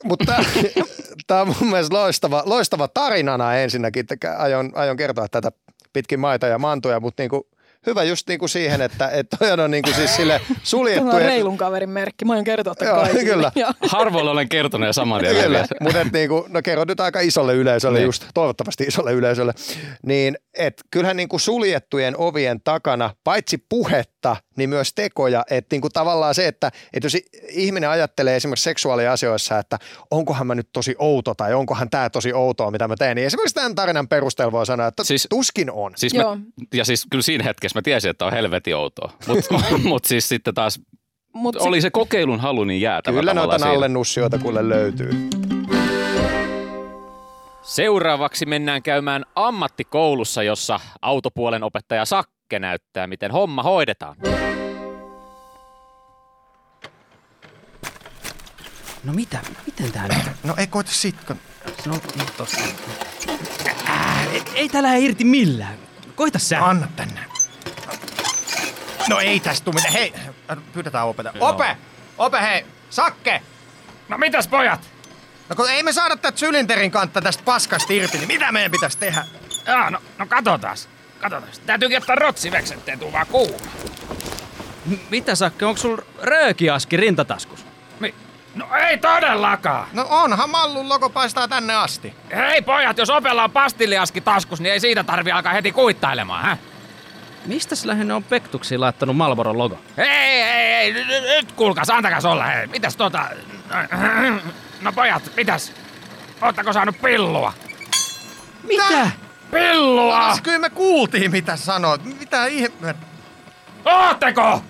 Mutta 0.05 0.35
tämä 1.27 1.41
on 1.43 1.55
mun 1.61 1.71
mielestä 1.71 1.95
loistava, 1.95 2.43
loistava 2.47 2.89
tarinana 2.89 3.55
ensinnäkin. 3.55 4.07
Aion, 4.39 4.73
aion 4.75 4.97
kertoa 4.97 5.29
tätä 5.29 5.53
pitkin 5.93 6.21
maita 6.21 6.47
ja 6.47 6.59
mantuja, 6.59 7.01
mutta 7.01 7.23
niinku, 7.23 7.49
hyvä 7.87 8.03
just 8.05 8.29
niinku 8.29 8.49
siihen, 8.49 8.81
että 8.83 9.09
et 9.09 9.27
toi 9.39 9.51
on 9.51 9.71
niinku 9.71 9.91
siis 9.93 10.17
sille 10.17 10.39
Tämä 10.39 10.51
on 10.51 10.61
suljettu. 10.63 11.19
reilun 11.19 11.57
kaverin 11.57 11.91
merkki. 11.91 12.25
Mä 12.25 12.35
oon 12.35 12.45
kertoa 12.45 12.75
tämän 12.75 12.95
Joo, 12.95 13.03
kaikille. 13.05 13.23
kyllä. 13.33 13.53
Harvoilla 13.89 14.31
olen 14.31 14.49
kertonut 14.49 14.87
ja 14.87 14.93
saman 14.93 15.21
tien 15.21 15.37
Kyllä, 15.37 15.67
mutta 15.81 16.01
et 16.01 16.13
niinku, 16.13 16.47
no 16.49 16.63
kerro 16.63 16.85
nyt 16.85 17.01
aika 17.01 17.21
isolle 17.21 17.55
yleisölle, 17.55 17.99
Niin. 17.99 18.07
just 18.07 18.25
toivottavasti 18.35 18.85
isolle 18.85 19.13
yleisölle, 19.13 19.53
niin 20.07 20.37
et 20.59 20.83
kyllähän 20.91 21.17
niinku 21.17 21.39
suljettujen 21.39 22.15
ovien 22.19 22.61
takana, 22.65 23.11
paitsi 23.25 23.59
puhetta, 23.69 24.37
niin 24.57 24.69
myös 24.71 24.95
tekoja, 24.95 25.45
että 25.51 25.75
niinku 25.75 25.89
tavallaan 25.91 26.35
se, 26.35 26.47
että 26.47 26.71
et 26.93 27.05
jos 27.05 27.17
ihminen 27.51 27.91
ajattelee 27.91 28.37
esimerkiksi 28.37 28.63
seksuaaliasioissa, 28.65 29.59
että 29.59 29.79
onkohan 30.11 30.47
mä 30.47 30.55
nyt 30.55 30.69
tosi 30.73 30.95
outo 30.99 31.35
tai 31.35 31.55
onkohan 31.55 31.91
tämä 31.91 32.11
tosi 32.11 32.33
outoa, 32.33 32.71
mitä 32.71 32.89
mä 32.89 32.95
teen, 32.99 33.17
niin 33.17 33.27
esimerkiksi 33.27 33.55
tämän 33.55 33.75
tarinan 33.75 34.09
perusteella 34.09 34.53
voi 34.53 34.67
sanoa, 34.67 34.87
että 34.87 35.05
Siis- 35.05 35.27
tuskin 35.31 35.71
on. 35.71 35.93
Siis 35.97 36.15
mä, 36.15 36.23
ja 36.75 36.85
siis 36.85 37.07
kyllä 37.11 37.23
siinä 37.23 37.45
hetkessä 37.45 37.76
mä 37.77 37.83
tiesin, 37.83 38.11
että 38.11 38.25
on 38.27 38.33
helvetin 38.33 38.77
outoa. 38.77 39.13
Mutta 39.27 39.61
mut 39.89 40.05
siis 40.05 40.29
sitten 40.29 40.55
taas 40.55 40.81
Mut 41.33 41.57
oli 41.57 41.81
se 41.81 41.91
kokeilun 41.91 42.41
halu 42.41 42.65
niin 42.65 42.81
jäätävä 42.81 43.19
Kyllä 43.19 43.35
noita 43.35 43.59
nallennussioita 43.59 44.39
kuule 44.39 44.69
löytyy. 44.69 45.11
Seuraavaksi 47.63 48.47
mennään 48.47 48.83
käymään 48.83 49.25
ammattikoulussa, 49.35 50.43
jossa 50.43 50.81
autopuolen 51.03 51.63
opettaja 51.63 52.05
Sakke 52.05 52.59
näyttää, 52.59 53.07
miten 53.07 53.31
homma 53.31 53.63
hoidetaan. 53.63 54.17
No 59.05 59.13
mitä? 59.13 59.39
Miten 59.67 59.93
tää 59.93 60.09
nyt? 60.09 60.27
No 60.45 60.55
ei 60.59 60.67
koita 60.67 60.91
sit, 60.91 61.17
kun... 61.27 61.37
No, 61.87 61.95
no 61.95 62.25
tossa. 62.37 62.61
Ää, 63.85 64.25
ei, 64.33 64.43
ei 64.55 64.69
tää 64.69 64.83
lähde 64.83 64.99
irti 65.01 65.25
millään. 65.25 65.75
Koita 66.15 66.39
sä. 66.39 66.67
Anna 66.67 66.89
tänne. 66.97 67.36
No 69.09 69.21
ei 69.21 69.41
tästä 69.41 69.65
tuu 69.65 69.73
mitään. 69.73 69.93
Hei, 69.93 70.13
pyydetään 70.73 71.07
opeta. 71.07 71.33
Ope! 71.41 71.77
Ope, 72.19 72.41
hei! 72.43 72.67
Sakke! 72.91 73.43
No 74.09 74.19
mitäs 74.19 74.49
pojat? 74.49 74.81
No 75.49 75.57
kun 75.57 75.71
ei 75.71 75.83
me 75.83 75.93
saada 75.93 76.17
tätä 76.17 76.39
sylinterin 76.39 76.91
kantta 76.91 77.21
tästä 77.21 77.43
paskasta 77.45 77.93
irti, 77.93 78.19
niin 78.19 78.29
mitä 78.29 78.53
meidän 78.53 78.71
pitäisi 78.71 78.99
tehdä? 78.99 79.25
Jaa, 79.67 79.91
no, 79.91 79.99
no 80.19 80.27
katsotaas. 80.27 80.89
Katsotaas. 81.21 81.59
Täytyykin 81.59 81.99
ottaa 81.99 82.17
rotsiveksi, 82.17 82.75
ettei 82.75 82.97
tuu 82.97 83.13
vaan 83.13 83.27
kuuma. 83.27 83.57
M- 84.87 84.95
Mitä 85.11 85.35
Sakke, 85.35 85.67
onko 85.67 85.81
sul 85.81 85.97
röökiaski 86.23 86.97
rintataskus? 86.97 87.67
Mi- 88.01 88.15
No 88.55 88.67
ei 88.77 88.99
todellakaan. 88.99 89.89
No 89.93 90.07
onhan 90.11 90.51
Mallun 90.51 90.89
logo 90.89 91.11
paistaa 91.11 91.49
tänne 91.49 91.75
asti. 91.75 92.15
Hei 92.37 92.63
pojat, 92.63 92.99
jos 92.99 93.11
opella 93.11 93.45
on 93.45 93.51
pastilliaski 93.51 94.21
taskus, 94.21 94.61
niin 94.61 94.73
ei 94.73 94.81
siitä 94.81 95.05
tarvi 95.05 95.31
alkaa 95.33 95.53
heti 95.53 95.73
kuittailemaan, 95.73 96.45
hä? 96.45 96.57
Mistäs 97.47 97.85
lähinnä 97.85 98.17
on 98.17 98.25
Pektuksiin 98.25 98.81
laittanut 98.81 99.17
Malboron 99.17 99.59
logo? 99.59 99.79
Ei, 99.99 100.09
ei, 100.09 100.73
ei, 100.75 100.93
nyt, 100.93 101.07
nyt- 101.07 101.23
nyt 101.23 101.53
kuulkaas, 101.53 101.91
antakas 101.91 102.25
olla, 102.25 102.45
hei. 102.45 102.67
Mitäs 102.67 102.97
tota... 102.97 103.25
No 104.81 104.93
pojat, 104.93 105.23
mitäs? 105.37 105.73
Oottako 106.43 106.73
saanut 106.73 107.01
pillua? 107.03 107.53
Mitä? 108.63 109.11
Pillua! 109.51 110.29
Siis 110.29 110.41
kyllä 110.41 110.59
me 110.59 110.71
kuultiin 110.71 111.31
mitä 111.31 111.57
sanoit. 111.57 112.19
Mitä 112.21 112.47
ihme... 112.47 112.95
Ootteko? 113.85 114.63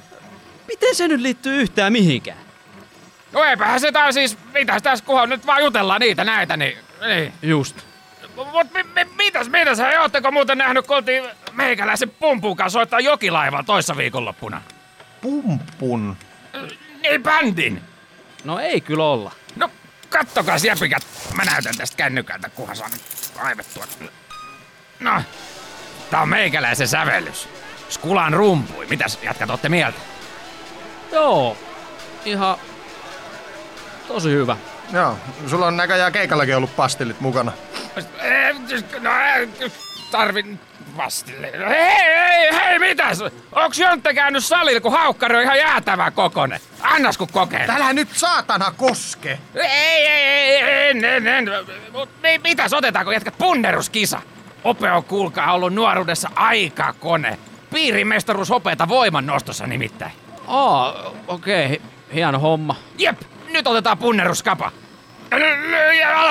Miten 0.68 0.94
se 0.94 1.08
nyt 1.08 1.20
liittyy 1.20 1.60
yhtään 1.60 1.92
mihinkään? 1.92 2.38
No 3.32 3.44
eipähän 3.44 3.80
se 3.80 3.92
tää 3.92 4.12
siis, 4.12 4.38
mitäs 4.54 4.82
tässä 4.82 5.04
kunhan 5.04 5.28
nyt 5.28 5.46
vaan 5.46 5.60
jutellaan 5.62 6.00
niitä 6.00 6.24
näitä, 6.24 6.56
niin... 6.56 6.78
niin. 7.06 7.32
Just. 7.42 7.76
Mut 8.36 8.72
mi, 8.74 8.82
mi, 8.82 9.04
mitäs, 9.16 9.48
mitäs, 9.48 9.78
hei, 9.78 9.96
ootteko 9.98 10.30
muuten 10.30 10.58
nähnyt, 10.58 10.86
kun 10.86 10.96
oltiin 10.96 11.24
meikäläisen 11.52 12.10
pumpun 12.10 12.56
kanssa 12.56 12.78
soittaa 12.78 13.00
jokilaivalla 13.00 13.64
toissa 13.64 13.96
viikonloppuna? 13.96 14.62
Pumpun. 15.20 16.16
Niin 17.02 17.22
bändin. 17.22 17.82
No 18.44 18.58
ei 18.58 18.80
kyllä 18.80 19.04
olla. 19.04 19.32
No, 19.56 19.70
kattokaa 20.08 20.56
jäpikät. 20.66 21.06
Mä 21.34 21.44
näytän 21.44 21.76
tästä 21.76 21.96
kännykältä, 21.96 22.48
kunhan 22.48 22.76
saan 22.76 22.90
kaivettua. 23.36 23.84
No, 25.00 25.22
tää 26.10 26.22
on 26.22 26.28
meikäläisen 26.28 26.88
sävellys. 26.88 27.48
Skulan 27.88 28.32
rumpui. 28.32 28.86
Mitäs 28.86 29.18
jatkat 29.22 29.50
ootte 29.50 29.68
mieltä? 29.68 29.98
Joo, 31.12 31.56
ihan 32.24 32.56
tosi 34.08 34.30
hyvä. 34.30 34.56
Joo, 34.92 35.18
sulla 35.46 35.66
on 35.66 35.76
näköjään 35.76 36.12
keikallakin 36.12 36.56
ollut 36.56 36.76
pastillit 36.76 37.20
mukana. 37.20 37.52
No, 39.00 39.10
tarvin 40.10 40.60
vastille. 40.96 41.52
Hei, 41.68 41.94
hei, 41.94 42.52
hei, 42.52 42.78
mitäs? 42.78 43.18
Onks 43.52 43.78
Jontte 43.78 44.14
käynyt 44.14 44.44
salilla, 44.44 44.80
kun 44.80 44.92
haukkari 44.92 45.36
on 45.36 45.42
ihan 45.42 45.58
jäätävä 45.58 46.10
kokonen? 46.10 46.60
Annas 46.80 47.18
kun 47.18 47.28
kokeen. 47.32 47.70
Älä 47.70 47.92
nyt 47.92 48.08
saatana 48.12 48.72
koske! 48.76 49.38
Ei, 49.54 50.06
ei, 50.06 50.24
ei, 50.24 50.90
en, 50.90 51.04
en, 51.04 51.26
en. 51.26 51.48
Mut 51.92 52.08
mi- 52.22 52.38
Mitäs 52.38 52.72
otetaanko 52.72 53.12
jätkät 53.12 53.38
punneruskisa? 53.38 54.20
Ope 54.64 54.92
on 54.92 55.04
kuulkaa 55.04 55.52
ollut 55.52 55.74
nuoruudessa 55.74 56.30
aikakone. 56.34 57.38
Piirimestaruus 57.74 58.50
opeta 58.50 58.88
voiman 58.88 59.26
nostossa 59.26 59.66
nimittäin. 59.66 60.12
Aa, 60.46 61.12
okei, 61.28 61.64
okay. 61.66 61.78
hieno 62.14 62.38
homma. 62.38 62.76
Jep, 62.98 63.20
nyt 63.48 63.66
otetaan 63.66 63.98
punneruskapa. 63.98 64.72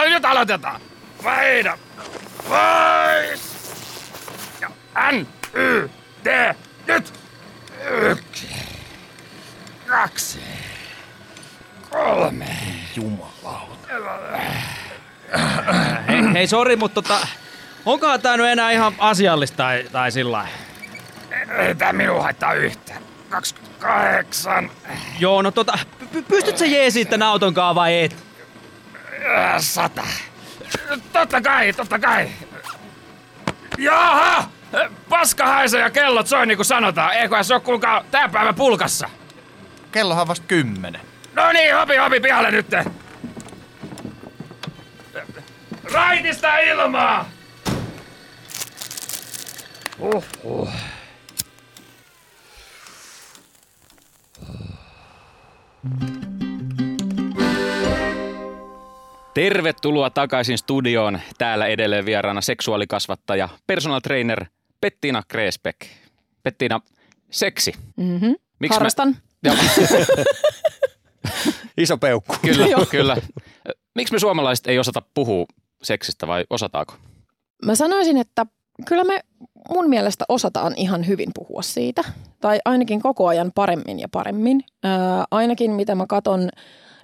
Nyt 0.09 0.25
aloitetaan. 0.25 0.81
Vaihda. 1.25 1.77
Pois. 2.49 3.55
Ja 4.61 4.69
N, 5.11 5.27
Y, 5.53 5.89
T, 6.23 6.27
nyt. 6.87 7.13
Yksi. 8.11 8.47
Kaksi. 9.87 10.39
Kolme. 11.89 12.45
Hei, 16.07 16.33
hei 16.33 16.47
sori, 16.47 16.75
mutta 16.75 17.01
tota, 17.01 17.27
onkohan 17.85 18.21
tää 18.21 18.37
nyt 18.37 18.45
enää 18.45 18.71
ihan 18.71 18.93
asiallista 18.97 19.57
tai, 19.57 19.85
tai 19.91 20.11
sillä 20.11 20.31
lailla? 20.31 20.57
Ei 21.57 21.75
tää 21.75 21.93
minua 21.93 22.23
haittaa 22.23 22.53
yhtään. 22.53 23.01
28. 23.29 24.71
Joo, 25.19 25.41
no 25.41 25.51
tota, 25.51 25.79
py- 26.15 26.23
pystyt 26.27 26.57
sä 26.57 26.65
jeesiin 26.65 27.07
tän 27.07 27.21
auton 27.21 27.53
vai 27.75 28.03
et? 28.03 28.15
Sata. 29.59 30.03
Totta 31.13 31.41
kai, 31.41 31.73
totta 31.73 31.99
kai. 31.99 32.29
Jaha! 33.77 34.49
Paska 35.09 35.45
haisee 35.45 35.81
ja 35.81 35.89
kellot 35.89 36.27
soi 36.27 36.47
niin 36.47 36.57
kuin 36.57 36.65
sanotaan. 36.65 37.13
Eiköhän 37.13 37.45
se 37.45 37.53
ole 37.53 37.61
kuulkaa 37.61 38.03
tää 38.11 38.29
päivä 38.29 38.53
pulkassa. 38.53 39.09
Kellohan 39.91 40.27
vasta 40.27 40.45
kymmenen. 40.47 41.01
No 41.33 41.51
niin, 41.51 41.75
hopi 41.75 41.97
hopi 41.97 42.19
pihalle 42.19 42.51
nyt. 42.51 42.67
Raitista 45.93 46.57
ilmaa! 46.57 47.29
Uhuh. 49.99 50.69
Tervetuloa 59.35 60.09
takaisin 60.09 60.57
studioon. 60.57 61.19
Täällä 61.37 61.67
edelleen 61.67 62.05
vieraana 62.05 62.41
seksuaalikasvattaja, 62.41 63.49
personal 63.67 63.99
trainer 63.99 64.45
Pettina 64.81 65.23
Kreesbeck. 65.27 65.81
Pettina, 66.43 66.81
seksi. 67.31 67.73
Mm-hmm. 67.95 68.35
Miksi 68.59 68.75
Harrastan. 68.75 69.17
Mä... 69.47 69.53
Iso 71.77 71.97
peukku. 71.97 72.35
kyllä, 72.41 72.85
kyllä. 72.91 73.17
Miksi 73.95 74.13
me 74.13 74.19
suomalaiset 74.19 74.67
ei 74.67 74.79
osata 74.79 75.01
puhua 75.13 75.45
seksistä 75.83 76.27
vai 76.27 76.45
osataako? 76.49 76.93
Mä 77.65 77.75
sanoisin, 77.75 78.17
että 78.17 78.45
kyllä 78.85 79.03
me 79.03 79.19
mun 79.69 79.89
mielestä 79.89 80.25
osataan 80.29 80.73
ihan 80.77 81.07
hyvin 81.07 81.29
puhua 81.35 81.61
siitä. 81.61 82.03
Tai 82.41 82.59
ainakin 82.65 83.01
koko 83.01 83.27
ajan 83.27 83.51
paremmin 83.55 83.99
ja 83.99 84.07
paremmin. 84.11 84.63
Ää, 84.83 85.25
ainakin 85.31 85.71
mitä 85.71 85.95
mä 85.95 86.05
katon 86.07 86.49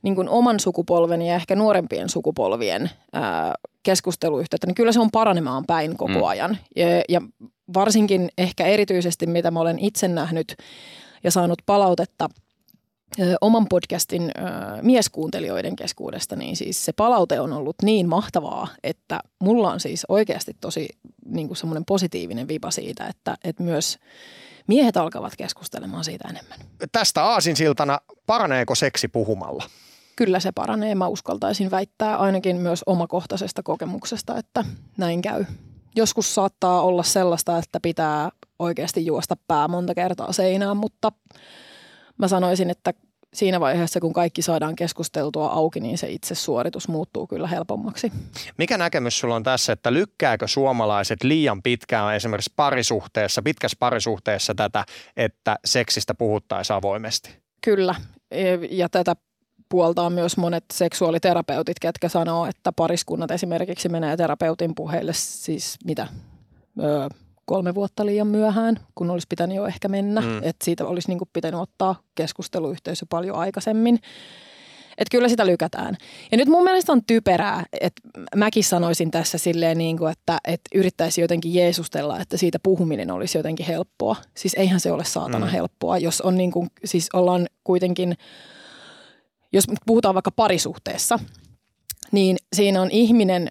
niin 0.01 0.15
kuin 0.15 0.29
oman 0.29 0.59
sukupolven 0.59 1.21
ja 1.21 1.35
ehkä 1.35 1.55
nuorempien 1.55 2.09
sukupolvien 2.09 2.89
ää, 3.13 3.53
keskusteluyhteyttä, 3.83 4.67
niin 4.67 4.75
kyllä 4.75 4.91
se 4.91 4.99
on 4.99 5.11
paranemaan 5.11 5.63
päin 5.67 5.97
koko 5.97 6.11
Mm. 6.13 6.23
ajan. 6.23 6.57
Ja, 6.75 6.87
ja 7.09 7.21
varsinkin 7.73 8.29
ehkä 8.37 8.65
erityisesti, 8.65 9.27
mitä 9.27 9.51
mä 9.51 9.59
olen 9.59 9.79
itse 9.79 10.07
nähnyt 10.07 10.55
ja 11.23 11.31
saanut 11.31 11.61
palautetta 11.65 12.29
ö, 13.19 13.35
oman 13.41 13.65
podcastin 13.69 14.21
ö, 14.23 14.31
mieskuuntelijoiden 14.81 15.75
keskuudesta, 15.75 16.35
niin 16.35 16.55
siis 16.55 16.85
se 16.85 16.93
palaute 16.93 17.39
on 17.39 17.53
ollut 17.53 17.75
niin 17.83 18.09
mahtavaa, 18.09 18.67
että 18.83 19.19
mulla 19.39 19.71
on 19.71 19.79
siis 19.79 20.05
oikeasti 20.09 20.55
tosi 20.61 20.87
niin 21.25 21.47
kuin 21.47 21.57
semmoinen 21.57 21.85
positiivinen 21.85 22.47
vipa 22.47 22.71
siitä, 22.71 23.07
että, 23.07 23.37
että 23.43 23.63
myös 23.63 23.97
miehet 24.67 24.97
alkavat 24.97 25.33
keskustelemaan 25.37 26.03
siitä 26.03 26.27
enemmän. 26.29 26.59
Tästä 26.91 27.23
aasinsiltana, 27.23 27.99
paraneeko 28.25 28.75
seksi 28.75 29.07
puhumalla? 29.07 29.63
Kyllä 30.21 30.39
se 30.39 30.51
paranee, 30.51 30.95
mä 30.95 31.07
uskaltaisin 31.07 31.71
väittää 31.71 32.17
ainakin 32.17 32.55
myös 32.55 32.84
omakohtaisesta 32.86 33.63
kokemuksesta, 33.63 34.38
että 34.38 34.63
näin 34.97 35.21
käy. 35.21 35.45
Joskus 35.95 36.36
saattaa 36.36 36.81
olla 36.81 37.03
sellaista, 37.03 37.57
että 37.57 37.79
pitää 37.81 38.29
oikeasti 38.60 39.05
juosta 39.05 39.38
pää 39.47 39.67
monta 39.67 39.95
kertaa 39.95 40.34
seinään, 40.34 40.77
mutta 40.77 41.12
mä 42.17 42.27
sanoisin, 42.27 42.69
että 42.69 42.93
siinä 43.34 43.60
vaiheessa, 43.60 43.99
kun 43.99 44.13
kaikki 44.13 44.41
saadaan 44.41 44.75
keskusteltua 44.75 45.47
auki, 45.47 45.79
niin 45.79 45.97
se 45.97 46.10
itse 46.10 46.36
suoritus 46.36 46.88
muuttuu 46.88 47.27
kyllä 47.27 47.47
helpommaksi. 47.47 48.12
Mikä 48.57 48.77
näkemys 48.77 49.19
sulla 49.19 49.36
on 49.36 49.43
tässä, 49.43 49.73
että 49.73 49.93
lykkääkö 49.93 50.47
suomalaiset 50.47 51.23
liian 51.23 51.62
pitkään 51.62 52.15
esimerkiksi 52.15 52.53
parisuhteessa, 52.55 53.41
pitkässä 53.41 53.77
parisuhteessa 53.79 54.55
tätä, 54.55 54.86
että 55.17 55.60
seksistä 55.65 56.13
puhuttaisiin 56.13 56.77
avoimesti? 56.77 57.38
Kyllä, 57.63 57.95
ja 58.69 58.89
tätä 58.89 59.15
puoltaa 59.71 60.10
myös 60.10 60.38
monet 60.38 60.63
seksuaaliterapeutit, 60.73 61.79
ketkä 61.79 62.10
sanoo, 62.10 62.45
että 62.45 62.71
pariskunnat 62.71 63.31
esimerkiksi 63.31 63.89
menee 63.89 64.17
terapeutin 64.17 64.75
puheille 64.75 65.13
siis 65.15 65.77
mitä, 65.86 66.07
öö, 66.84 67.07
kolme 67.45 67.75
vuotta 67.75 68.05
liian 68.05 68.27
myöhään, 68.27 68.79
kun 68.95 69.10
olisi 69.10 69.27
pitänyt 69.29 69.57
jo 69.57 69.65
ehkä 69.65 69.88
mennä. 69.88 70.21
Mm. 70.21 70.38
Että 70.38 70.65
siitä 70.65 70.86
olisi 70.86 71.07
niin 71.07 71.17
kuin 71.17 71.29
pitänyt 71.34 71.60
ottaa 71.60 71.95
keskusteluyhteisö 72.15 73.05
paljon 73.10 73.38
aikaisemmin. 73.38 73.99
Että 74.97 75.12
kyllä 75.12 75.29
sitä 75.29 75.45
lykätään. 75.45 75.97
Ja 76.31 76.38
nyt 76.38 76.47
mun 76.47 76.63
mielestä 76.63 76.91
on 76.91 77.01
typerää, 77.07 77.65
että 77.81 78.01
mäkin 78.36 78.63
sanoisin 78.63 79.12
tässä 79.12 79.38
silleen 79.38 79.77
niin 79.77 79.97
kuin, 79.97 80.12
että, 80.12 80.38
että 80.47 80.69
yrittäisi 80.75 81.21
jotenkin 81.21 81.53
jeesustella, 81.53 82.19
että 82.19 82.38
siitä 82.38 82.60
puhuminen 82.63 83.12
olisi 83.12 83.38
jotenkin 83.38 83.65
helppoa. 83.65 84.15
Siis 84.38 84.53
eihän 84.53 84.79
se 84.79 84.91
ole 84.91 85.03
saatana 85.03 85.45
Mm. 85.45 85.51
helppoa, 85.51 85.97
jos 85.97 86.21
on 86.21 86.38
niin 86.38 86.51
kuin, 86.51 86.67
siis 86.86 87.10
ollaan 87.13 87.47
kuitenkin, 87.63 88.17
jos 89.53 89.65
puhutaan 89.85 90.15
vaikka 90.15 90.31
parisuhteessa, 90.31 91.19
niin 92.11 92.37
siinä 92.55 92.81
on 92.81 92.91
ihminen, 92.91 93.47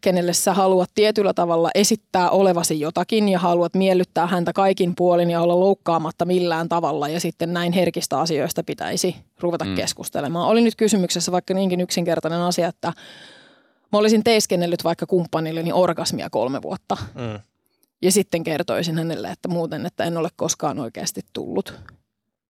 kenelle 0.00 0.32
sä 0.32 0.54
haluat 0.54 0.90
tietyllä 0.94 1.34
tavalla 1.34 1.70
esittää 1.74 2.30
olevasi 2.30 2.80
jotakin 2.80 3.28
ja 3.28 3.38
haluat 3.38 3.74
miellyttää 3.74 4.26
häntä 4.26 4.52
kaikin 4.52 4.94
puolin 4.96 5.30
ja 5.30 5.40
olla 5.40 5.60
loukkaamatta 5.60 6.24
millään 6.24 6.68
tavalla 6.68 7.08
ja 7.08 7.20
sitten 7.20 7.52
näin 7.52 7.72
herkistä 7.72 8.20
asioista 8.20 8.64
pitäisi 8.64 9.16
ruveta 9.40 9.64
Mm. 9.64 9.74
keskustelemaan. 9.74 10.48
Oli 10.48 10.60
nyt 10.60 10.76
kysymyksessä 10.76 11.32
vaikka 11.32 11.54
niinkin 11.54 11.80
yksinkertainen 11.80 12.40
asia, 12.40 12.68
että 12.68 12.92
mä 13.92 13.98
olisin 13.98 14.24
teeskennellyt 14.24 14.84
vaikka 14.84 15.06
kumppanilleni 15.06 15.72
orgasmia 15.72 16.30
kolme 16.30 16.62
vuotta 16.62 16.96
Mm. 17.14 17.40
ja 18.02 18.12
sitten 18.12 18.44
kertoisin 18.44 18.98
hänelle, 18.98 19.28
että 19.30 19.48
muuten, 19.48 19.86
että 19.86 20.04
en 20.04 20.16
ole 20.16 20.28
koskaan 20.36 20.78
oikeasti 20.78 21.20
tullut. 21.32 21.74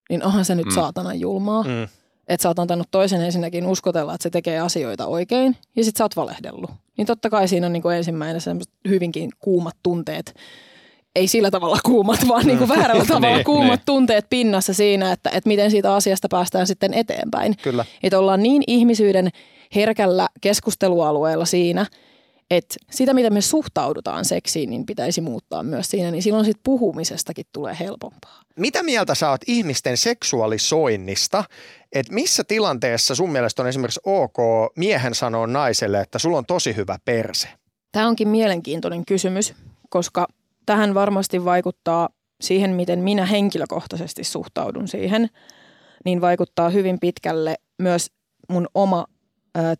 Niin 0.09 0.23
onhan 0.25 0.45
se 0.45 0.55
nyt 0.55 0.65
mm. 0.65 0.71
saatana 0.75 1.13
julmaa. 1.13 1.63
Mm. 1.63 1.87
Mm. 2.23 2.33
Että 2.33 2.41
sä 2.43 2.49
oot 2.49 2.59
antanut 2.59 2.87
toisen 2.91 3.21
ensinnäkin 3.21 3.65
uskotella, 3.65 4.13
että 4.13 4.23
se 4.23 4.29
tekee 4.29 4.59
asioita 4.59 5.05
oikein 5.05 5.57
ja 5.75 5.83
sit 5.83 5.95
sä 5.95 6.03
oot 6.03 6.15
valehdellut. 6.15 6.71
Niin 6.97 7.07
totta 7.07 7.29
kai 7.29 7.47
siinä 7.47 7.67
on 7.67 7.73
niinku 7.73 7.89
ensimmäinen 7.89 8.41
semmoiset 8.41 8.73
hyvinkin 8.87 9.29
kuumat 9.39 9.75
tunteet. 9.83 10.35
Ei 11.15 11.27
sillä 11.27 11.51
tavalla 11.51 11.77
kuumat, 11.85 12.27
vaan 12.27 12.45
niinku 12.45 12.67
väärällä 12.67 13.05
tavalla 13.13 13.35
Niin, 13.35 13.45
kuumat 13.45 13.79
niin. 13.79 13.85
tunteet 13.85 14.25
pinnassa 14.29 14.73
siinä, 14.73 15.11
että, 15.11 15.29
että 15.29 15.47
miten 15.47 15.71
siitä 15.71 15.95
asiasta 15.95 16.27
päästään 16.31 16.67
sitten 16.67 16.93
eteenpäin. 16.93 17.57
Kyllä. 17.61 17.85
Että 18.03 18.19
ollaan 18.19 18.43
niin 18.43 18.63
ihmisyyden 18.67 19.29
herkällä 19.75 20.27
keskustelualueella 20.41 21.45
siinä, 21.45 21.85
että 22.57 22.75
sitä, 22.91 23.13
miten 23.13 23.33
me 23.33 23.41
suhtaudutaan 23.41 24.25
seksiin, 24.25 24.69
niin 24.69 24.85
pitäisi 24.85 25.21
muuttaa 25.21 25.63
myös 25.63 25.91
siinä, 25.91 26.11
niin 26.11 26.23
silloin 26.23 26.45
siitä 26.45 26.61
puhumisestakin 26.63 27.45
tulee 27.51 27.77
helpompaa. 27.79 28.41
Mitä 28.55 28.83
mieltä 28.83 29.15
sä 29.15 29.29
oot 29.29 29.41
ihmisten 29.47 29.97
seksuaalisoinnista? 29.97 31.43
että 31.93 32.13
missä 32.13 32.43
tilanteessa 32.43 33.15
sun 33.15 33.31
mielestä 33.31 33.61
on 33.61 33.67
esimerkiksi 33.67 33.99
ok 34.03 34.37
miehen 34.75 35.15
sanoa 35.15 35.47
naiselle, 35.47 36.01
että 36.01 36.19
sulla 36.19 36.37
on 36.37 36.45
tosi 36.45 36.75
hyvä 36.75 36.99
perse? 37.05 37.47
Tämä 37.91 38.07
onkin 38.07 38.27
mielenkiintoinen 38.27 39.05
kysymys, 39.05 39.53
koska 39.89 40.27
tähän 40.65 40.93
varmasti 40.93 41.45
vaikuttaa 41.45 42.09
siihen, 42.41 42.71
miten 42.71 42.99
minä 42.99 43.25
henkilökohtaisesti 43.25 44.23
suhtaudun 44.23 44.87
siihen, 44.87 45.29
niin 46.05 46.21
vaikuttaa 46.21 46.69
hyvin 46.69 46.99
pitkälle 46.99 47.55
myös 47.79 48.11
mun 48.49 48.67
oma 48.75 49.05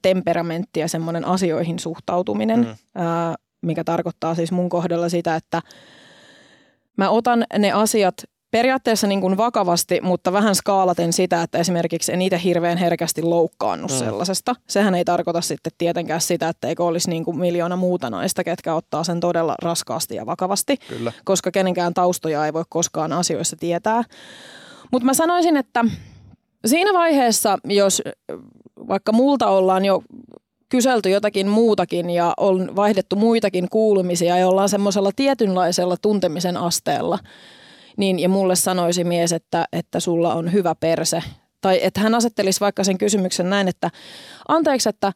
temperamentti 0.01 0.79
ja 0.79 0.87
semmoinen 0.87 1.25
asioihin 1.25 1.79
suhtautuminen, 1.79 2.59
mm. 2.59 2.67
ö, 2.67 2.75
mikä 3.61 3.83
tarkoittaa 3.83 4.35
siis 4.35 4.51
mun 4.51 4.69
kohdalla 4.69 5.09
sitä, 5.09 5.35
että 5.35 5.61
mä 6.97 7.09
otan 7.09 7.45
ne 7.59 7.71
asiat 7.71 8.15
periaatteessa 8.51 9.07
niin 9.07 9.21
kuin 9.21 9.37
vakavasti, 9.37 10.01
mutta 10.01 10.33
vähän 10.33 10.55
skaalaten 10.55 11.13
sitä, 11.13 11.41
että 11.41 11.57
esimerkiksi 11.57 12.13
en 12.13 12.21
itse 12.21 12.41
hirveän 12.43 12.77
herkästi 12.77 13.21
loukkaannut 13.21 13.91
mm. 13.91 13.97
sellaisesta. 13.97 14.55
Sehän 14.67 14.95
ei 14.95 15.05
tarkoita 15.05 15.41
sitten 15.41 15.71
tietenkään 15.77 16.21
sitä, 16.21 16.49
että 16.49 16.67
eikö 16.67 16.83
olisi 16.83 17.09
niin 17.09 17.25
kuin 17.25 17.39
miljoona 17.39 17.75
muuta 17.75 18.09
naista, 18.09 18.43
ketkä 18.43 18.75
ottaa 18.75 19.03
sen 19.03 19.19
todella 19.19 19.55
raskaasti 19.61 20.15
ja 20.15 20.25
vakavasti, 20.25 20.77
Kyllä. 20.77 21.11
koska 21.25 21.51
kenenkään 21.51 21.93
taustoja 21.93 22.45
ei 22.45 22.53
voi 22.53 22.63
koskaan 22.69 23.13
asioissa 23.13 23.55
tietää. 23.55 24.03
Mutta 24.91 25.05
mä 25.05 25.13
sanoisin, 25.13 25.57
että 25.57 25.85
siinä 26.65 26.93
vaiheessa, 26.93 27.57
jos 27.65 28.01
vaikka 28.87 29.11
multa 29.11 29.47
ollaan 29.47 29.85
jo 29.85 30.03
kyselty 30.69 31.09
jotakin 31.09 31.47
muutakin 31.47 32.09
ja 32.09 32.33
on 32.37 32.75
vaihdettu 32.75 33.15
muitakin 33.15 33.69
kuulumisia 33.69 34.37
ja 34.37 34.47
ollaan 34.47 34.69
semmoisella 34.69 35.11
tietynlaisella 35.15 35.97
tuntemisen 36.01 36.57
asteella, 36.57 37.19
niin, 37.97 38.19
ja 38.19 38.29
mulle 38.29 38.55
sanoisi 38.55 39.03
mies, 39.03 39.33
että, 39.33 39.65
että 39.73 39.99
sulla 39.99 40.33
on 40.33 40.53
hyvä 40.53 40.75
perse. 40.75 41.23
Tai 41.63 41.79
että 41.81 42.01
hän 42.01 42.15
asettelisi 42.15 42.59
vaikka 42.59 42.83
sen 42.83 42.97
kysymyksen 42.97 43.49
näin, 43.49 43.67
että 43.67 43.91
anteeksi, 44.47 44.89
että 44.89 45.13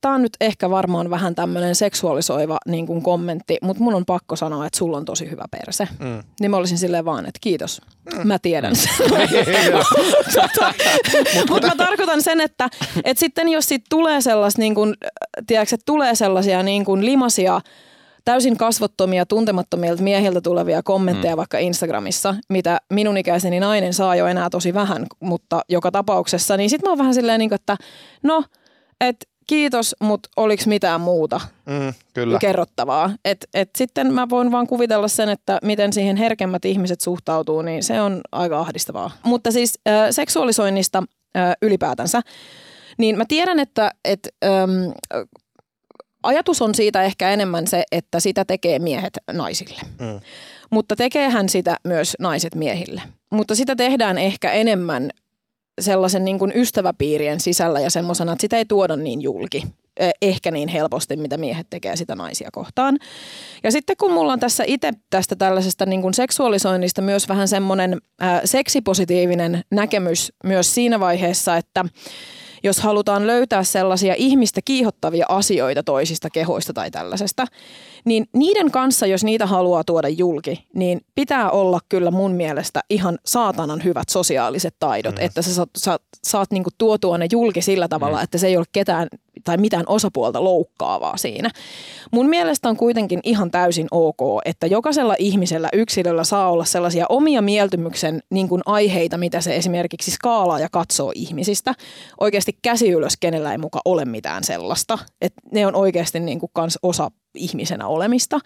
tämä 0.00 0.14
on 0.14 0.22
nyt 0.22 0.36
ehkä 0.40 0.70
varmaan 0.70 1.10
vähän 1.10 1.34
tämmöinen 1.34 1.74
seksuaalisoiva 1.74 2.58
niin 2.66 2.86
kuin 2.86 3.02
kommentti, 3.02 3.58
mutta 3.62 3.82
mun 3.82 3.94
on 3.94 4.06
pakko 4.06 4.36
sanoa, 4.36 4.66
että 4.66 4.78
sulla 4.78 4.96
on 4.96 5.04
tosi 5.04 5.30
hyvä 5.30 5.44
perse. 5.50 5.88
Mm. 5.98 6.22
Niin 6.40 6.50
mä 6.50 6.56
olisin 6.56 6.78
silleen 6.78 7.04
vaan, 7.04 7.26
että 7.26 7.38
kiitos, 7.40 7.80
mm. 8.14 8.28
mä 8.28 8.38
tiedän 8.38 8.76
sen. 8.76 8.90
Tota, 10.34 10.74
mutta 11.50 11.66
mä 11.66 11.76
tarkoitan 11.76 12.22
sen, 12.22 12.40
että, 12.40 12.68
että 13.04 13.20
sitten 13.20 13.48
jos 13.48 13.68
sit 13.68 13.84
tulee 13.90 14.20
sellaista, 14.20 14.60
niin 14.60 14.74
kuin, 14.74 14.94
tiedätkö, 15.46 15.74
että 15.74 15.86
tulee 15.86 16.14
sellaisia 16.14 16.62
niin 16.62 16.84
kuin 16.84 17.04
limasia, 17.04 17.60
täysin 18.24 18.56
kasvottomia, 18.56 19.26
tuntemattomilta 19.26 20.02
miehiltä 20.02 20.40
tulevia 20.40 20.82
kommentteja 20.82 21.34
mm. 21.34 21.36
vaikka 21.36 21.58
Instagramissa, 21.58 22.34
mitä 22.48 22.78
minun 22.92 23.16
ikäiseni 23.16 23.60
nainen 23.60 23.94
saa 23.94 24.16
jo 24.16 24.26
enää 24.26 24.50
tosi 24.50 24.74
vähän, 24.74 25.06
mutta 25.20 25.60
joka 25.68 25.90
tapauksessa, 25.90 26.56
niin 26.56 26.70
sitten 26.70 26.88
mä 26.88 26.90
oon 26.90 26.98
vähän 26.98 27.14
silleen, 27.14 27.38
niin 27.38 27.50
kuin, 27.50 27.56
että 27.60 27.76
no, 28.22 28.44
että 29.00 29.26
kiitos, 29.46 29.96
mutta 30.00 30.28
oliko 30.36 30.62
mitään 30.66 31.00
muuta 31.00 31.40
Mm, 31.66 31.94
kyllä. 32.14 32.38
kerrottavaa. 32.38 33.10
Et, 33.24 33.48
et 33.54 33.70
sitten 33.78 34.12
mä 34.12 34.28
voin 34.28 34.52
vaan 34.52 34.66
kuvitella 34.66 35.08
sen, 35.08 35.28
että 35.28 35.58
miten 35.62 35.92
siihen 35.92 36.16
herkemmät 36.16 36.64
ihmiset 36.64 37.00
suhtautuu, 37.00 37.62
niin 37.62 37.82
se 37.82 38.00
on 38.00 38.20
aika 38.32 38.58
ahdistavaa. 38.58 39.10
Mutta 39.22 39.52
siis 39.52 39.78
äh, 39.88 40.06
seksuaalisoinnista 40.10 41.02
äh, 41.36 41.52
ylipäätänsä, 41.62 42.20
niin 42.98 43.18
mä 43.18 43.24
tiedän, 43.28 43.58
että 43.58 43.90
et, 44.04 44.28
ähm, 44.44 44.70
ajatus 46.22 46.62
on 46.62 46.74
siitä 46.74 47.02
ehkä 47.02 47.30
enemmän 47.30 47.66
se, 47.66 47.84
että 47.92 48.20
sitä 48.20 48.44
tekee 48.44 48.78
miehet 48.78 49.18
naisille. 49.32 49.80
Mm. 50.00 50.20
Mutta 50.70 50.96
tekeehän 50.96 51.48
sitä 51.48 51.76
myös 51.84 52.16
naiset 52.18 52.54
miehille. 52.54 53.02
Mutta 53.30 53.54
sitä 53.54 53.76
tehdään 53.76 54.18
ehkä 54.18 54.52
enemmän 54.52 55.10
sellaisen 55.80 56.24
niin 56.24 56.38
kuin 56.38 56.52
ystäväpiirien 56.54 57.40
sisällä 57.40 57.80
ja 57.80 57.90
semmoisena, 57.90 58.32
että 58.32 58.40
sitä 58.40 58.56
ei 58.56 58.64
tuoda 58.64 58.96
niin 58.96 59.22
julki 59.22 59.62
ehkä 60.22 60.50
niin 60.50 60.68
helposti, 60.68 61.16
mitä 61.16 61.36
miehet 61.36 61.66
tekee 61.70 61.96
sitä 61.96 62.14
naisia 62.14 62.48
kohtaan. 62.52 62.98
Ja 63.62 63.72
sitten 63.72 63.96
kun 63.96 64.12
mulla 64.12 64.32
on 64.32 64.40
tässä 64.40 64.64
itse 64.66 64.92
tästä 65.10 65.36
tällaisesta 65.36 65.86
niin 65.86 66.02
kuin 66.02 66.14
seksuaalisoinnista 66.14 67.02
myös 67.02 67.28
vähän 67.28 67.48
semmoinen 67.48 68.00
äh, 68.22 68.40
seksipositiivinen 68.44 69.64
näkemys 69.70 70.32
myös 70.44 70.74
siinä 70.74 71.00
vaiheessa, 71.00 71.56
että 71.56 71.84
jos 72.62 72.80
halutaan 72.80 73.26
löytää 73.26 73.64
sellaisia 73.64 74.14
ihmistä 74.16 74.60
kiihottavia 74.64 75.26
asioita 75.28 75.82
toisista 75.82 76.30
kehoista 76.30 76.72
tai 76.72 76.90
tällaisesta, 76.90 77.46
niin 78.04 78.26
niiden 78.32 78.70
kanssa, 78.70 79.06
jos 79.06 79.24
niitä 79.24 79.46
haluaa 79.46 79.84
tuoda 79.84 80.08
julki, 80.08 80.66
niin 80.74 81.00
pitää 81.14 81.50
olla 81.50 81.80
kyllä 81.88 82.10
mun 82.10 82.32
mielestä 82.32 82.80
ihan 82.90 83.18
saatanan 83.26 83.84
hyvät 83.84 84.08
sosiaaliset 84.08 84.74
taidot, 84.78 85.14
mm. 85.14 85.24
että 85.24 85.42
sä 85.42 85.54
saat, 85.54 85.70
saat, 85.78 86.02
saat 86.24 86.50
niinku 86.50 86.70
tuotua 86.78 87.18
ne 87.18 87.26
julki 87.32 87.62
sillä 87.62 87.88
tavalla, 87.88 88.16
mm. 88.16 88.24
että 88.24 88.38
se 88.38 88.46
ei 88.46 88.56
ole 88.56 88.66
ketään 88.72 89.08
tai 89.44 89.56
mitään 89.56 89.84
osapuolta 89.86 90.44
loukkaavaa 90.44 91.16
siinä. 91.16 91.50
Mun 92.10 92.28
mielestä 92.28 92.68
on 92.68 92.76
kuitenkin 92.76 93.20
ihan 93.22 93.50
täysin 93.50 93.88
ok, 93.90 94.18
että 94.44 94.66
jokaisella 94.66 95.14
ihmisellä, 95.18 95.68
yksilöllä 95.72 96.24
saa 96.24 96.50
olla 96.50 96.64
sellaisia 96.64 97.06
omia 97.08 97.42
mieltymyksen 97.42 98.22
niin 98.30 98.48
kuin 98.48 98.62
aiheita, 98.66 99.16
mitä 99.18 99.40
se 99.40 99.56
esimerkiksi 99.56 100.10
skaalaa 100.10 100.60
ja 100.60 100.68
katsoo 100.72 101.12
ihmisistä. 101.14 101.74
Oikeasti 102.20 102.58
käsi 102.62 102.90
ylös, 102.90 103.16
kenellä 103.20 103.52
ei 103.52 103.58
muka 103.58 103.80
ole 103.84 104.04
mitään 104.04 104.44
sellaista. 104.44 104.98
että 105.20 105.40
ne 105.52 105.66
on 105.66 105.74
oikeasti 105.74 106.20
niin 106.20 106.40
kuin 106.40 106.50
kans 106.52 106.78
osa 106.82 107.10
ihmisenä 107.34 107.86
olemista. 107.86 108.40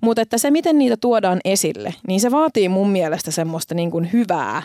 Mutta 0.00 0.22
että 0.22 0.38
se, 0.38 0.50
miten 0.50 0.78
niitä 0.78 0.96
tuodaan 0.96 1.40
esille, 1.44 1.94
niin 2.08 2.20
se 2.20 2.30
vaatii 2.30 2.68
mun 2.68 2.90
mielestä 2.90 3.30
semmoista 3.30 3.74
niin 3.74 3.90
kuin 3.90 4.12
hyvää 4.12 4.62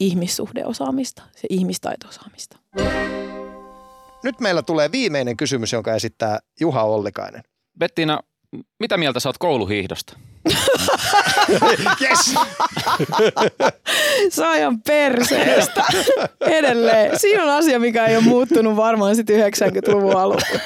ihmissuhdeosaamista, 0.00 1.22
se 1.36 1.46
ihmistaitoosaamista. 1.50 2.56
Nyt 4.24 4.40
meillä 4.40 4.62
tulee 4.62 4.92
viimeinen 4.92 5.36
kysymys, 5.36 5.72
jonka 5.72 5.94
esittää 5.94 6.38
Juha 6.60 6.82
Ollikainen. 6.82 7.42
Bettina, 7.78 8.20
mitä 8.80 8.96
mieltä 8.96 9.20
sä 9.20 9.28
oot 9.28 9.38
kouluhiihdosta? 9.38 10.16
yes! 12.02 12.34
Saajan 14.36 14.80
perseestä. 14.82 15.84
Edelleen. 16.40 17.18
Siinä 17.18 17.42
on 17.42 17.50
asia, 17.50 17.80
mikä 17.80 18.06
ei 18.06 18.16
ole 18.16 18.24
muuttunut 18.24 18.76
varmaan 18.76 19.16
sitten 19.16 19.52
90-luvun 19.52 20.16
alussa. 20.16 20.58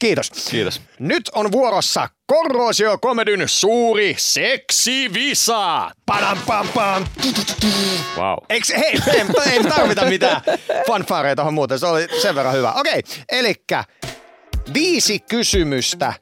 Kiitos. 0.00 0.30
Kiitos. 0.50 0.80
Nyt 0.98 1.30
on 1.34 1.52
vuorossa 1.52 2.08
Korrosio 2.26 2.98
Komedyn 2.98 3.42
suuri 3.46 4.14
seksivisa. 4.18 5.90
Padam 6.06 6.38
pam 6.46 6.68
pam. 6.68 7.06
Wow. 8.16 8.36
Eiks, 8.48 8.72
hei, 8.76 8.98
ei, 9.14 9.52
ei 9.52 9.64
tarvita 9.64 10.04
mitään 10.04 10.40
fanfaareja 10.86 11.36
tuohon 11.36 11.54
muuten. 11.54 11.78
Se 11.78 11.86
oli 11.86 12.08
sen 12.22 12.34
verran 12.34 12.54
hyvä. 12.54 12.72
Okei, 12.72 13.02
elikkä 13.32 13.84
viisi 14.74 15.18
kysymystä 15.18 16.14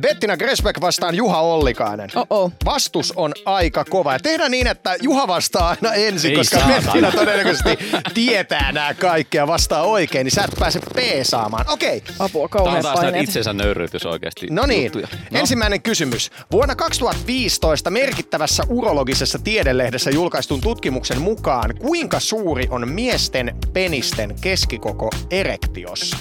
Bettina 0.00 0.36
Gresbeck 0.36 0.80
vastaan 0.80 1.14
Juha 1.14 1.40
Ollikainen. 1.40 2.10
Oh-oh. 2.14 2.52
Vastus 2.64 3.12
on 3.16 3.32
aika 3.44 3.84
kova. 3.84 4.12
Ja 4.12 4.18
tehdään 4.18 4.50
niin, 4.50 4.66
että 4.66 4.96
Juha 5.02 5.28
vastaa 5.28 5.68
aina 5.68 5.94
ensin, 5.94 6.30
Ei 6.30 6.36
koska 6.36 6.58
saatana. 6.58 6.80
Bettina 6.82 7.12
todennäköisesti 7.12 7.78
tietää 8.14 8.72
nämä 8.72 8.94
kaikki 8.94 9.36
ja 9.36 9.46
vastaa 9.46 9.82
oikein, 9.82 10.24
niin 10.24 10.32
sä 10.32 10.44
et 10.44 10.58
pääse 10.58 10.80
peesaamaan. 10.94 11.64
Okei, 11.68 12.02
Apua, 12.18 12.48
Tämä 12.48 12.76
on 12.76 12.82
taas 12.82 12.98
itsensä 13.20 13.52
nöyryytys 13.52 14.06
oikeasti. 14.06 14.46
No 14.50 14.66
niin, 14.66 14.92
no. 14.94 15.38
ensimmäinen 15.38 15.82
kysymys. 15.82 16.30
Vuonna 16.52 16.76
2015 16.76 17.90
merkittävässä 17.90 18.62
urologisessa 18.68 19.38
tiedelehdessä 19.38 20.10
julkaistun 20.10 20.60
tutkimuksen 20.60 21.20
mukaan, 21.20 21.74
kuinka 21.78 22.20
suuri 22.20 22.66
on 22.70 22.88
miesten 22.88 23.56
penisten 23.72 24.36
keskikoko 24.40 25.10
erektiossa? 25.30 26.16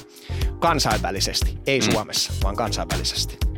Kansainvälisesti, 0.60 1.58
ei 1.68 1.80
mm. 1.80 1.92
Suomessa, 1.92 2.34
vaan 2.44 2.56
kansainvälisesti. 2.56 3.51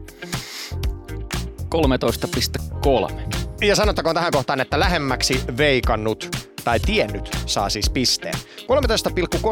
13,3. 1.73 3.13
Ja 3.61 3.75
sanottakoon 3.75 4.15
tähän 4.15 4.31
kohtaan, 4.31 4.61
että 4.61 4.79
lähemmäksi 4.79 5.41
veikannut 5.57 6.37
tai 6.63 6.79
tiennyt 6.79 7.37
saa 7.45 7.69
siis 7.69 7.89
pisteen. 7.89 8.33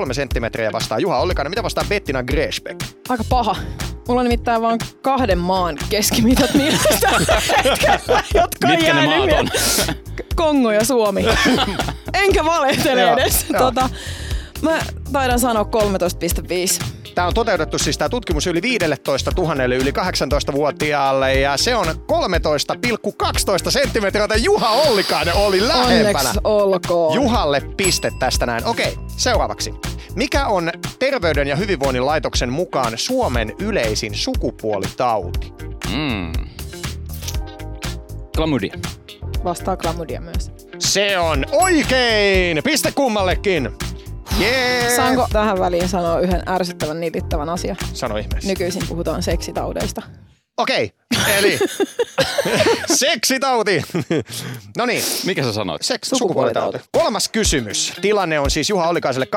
13,3 0.07 0.13
senttimetriä 0.13 0.71
vastaa 0.71 0.99
Juha 0.99 1.19
Ollikainen. 1.19 1.51
Mitä 1.51 1.63
vastaa 1.63 1.83
Bettina 1.89 2.23
Gresbeck? 2.23 2.83
Aika 3.09 3.23
paha. 3.29 3.55
Mulla 4.07 4.21
on 4.21 4.25
nimittäin 4.25 4.61
vaan 4.61 4.79
kahden 5.01 5.37
maan 5.37 5.77
keskimitat 5.89 6.53
niistä 6.53 6.89
hetkellä, 7.63 8.23
jotka 8.33 8.67
on 8.67 8.75
Mitkä 8.75 8.93
ne 8.93 9.05
maat 9.05 9.39
on? 9.39 9.49
Kongo 10.35 10.71
ja 10.71 10.85
Suomi. 10.85 11.25
Enkä 12.13 12.45
valehtele 12.45 13.01
Joo, 13.01 13.13
edes. 13.17 13.45
joo. 13.49 13.59
Tota, 13.61 13.89
mä 14.61 14.79
taidan 15.11 15.39
sanoa 15.39 15.63
13,5. 16.83 16.85
Tämä 17.15 17.27
on 17.27 17.33
toteutettu 17.33 17.79
siis 17.79 17.97
tämä 17.97 18.09
tutkimus 18.09 18.47
yli 18.47 18.61
15 18.61 19.31
000 19.37 19.63
yli 19.63 19.91
18-vuotiaalle 19.91 21.33
ja 21.33 21.57
se 21.57 21.75
on 21.75 21.85
13,12 21.85 23.71
senttimetriä, 23.71 24.23
joten 24.23 24.43
Juha 24.43 24.69
Ollikainen 24.69 25.35
oli 25.35 25.67
lähempänä. 25.67 26.07
Onneksi 26.07 26.39
olkoon. 26.43 27.15
Juhalle 27.15 27.61
piste 27.77 28.11
tästä 28.19 28.45
näin. 28.45 28.65
Okei, 28.65 28.97
seuraavaksi. 29.17 29.73
Mikä 30.15 30.47
on 30.47 30.71
Terveyden 30.99 31.47
ja 31.47 31.55
hyvinvoinnin 31.55 32.05
laitoksen 32.05 32.49
mukaan 32.51 32.93
Suomen 32.95 33.53
yleisin 33.59 34.15
sukupuolitauti? 34.15 35.53
Mm. 35.93 36.31
Klamydia. 38.35 38.73
Vastaa 39.43 39.77
klamydia 39.77 40.21
myös. 40.21 40.51
Se 40.79 41.19
on 41.19 41.45
oikein! 41.51 42.63
Piste 42.63 42.91
kummallekin! 42.91 43.69
Jee! 44.41 44.95
Saanko 44.95 45.27
tähän 45.33 45.59
väliin 45.59 45.89
sanoa 45.89 46.19
yhden 46.19 46.43
ärsyttävän 46.49 46.99
nitittävän 46.99 47.49
asian? 47.49 47.77
Sano 47.93 48.17
ihmeessä. 48.17 48.49
Nykyisin 48.49 48.83
puhutaan 48.87 49.23
seksitaudeista. 49.23 50.01
Okei, 50.57 50.91
eli 51.37 51.59
seksitauti. 52.95 53.81
no 54.77 54.85
niin, 54.85 55.03
Mikä 55.25 55.43
sä 55.43 55.53
sanoit? 55.53 55.81
seks, 55.81 56.09
Sukupuolitauti. 56.09 56.77
Kolmas 56.91 57.29
kysymys. 57.29 57.93
Tilanne 58.01 58.39
on 58.39 58.51
siis 58.51 58.69
Juha 58.69 58.89
Ollikaiselle 58.89 59.27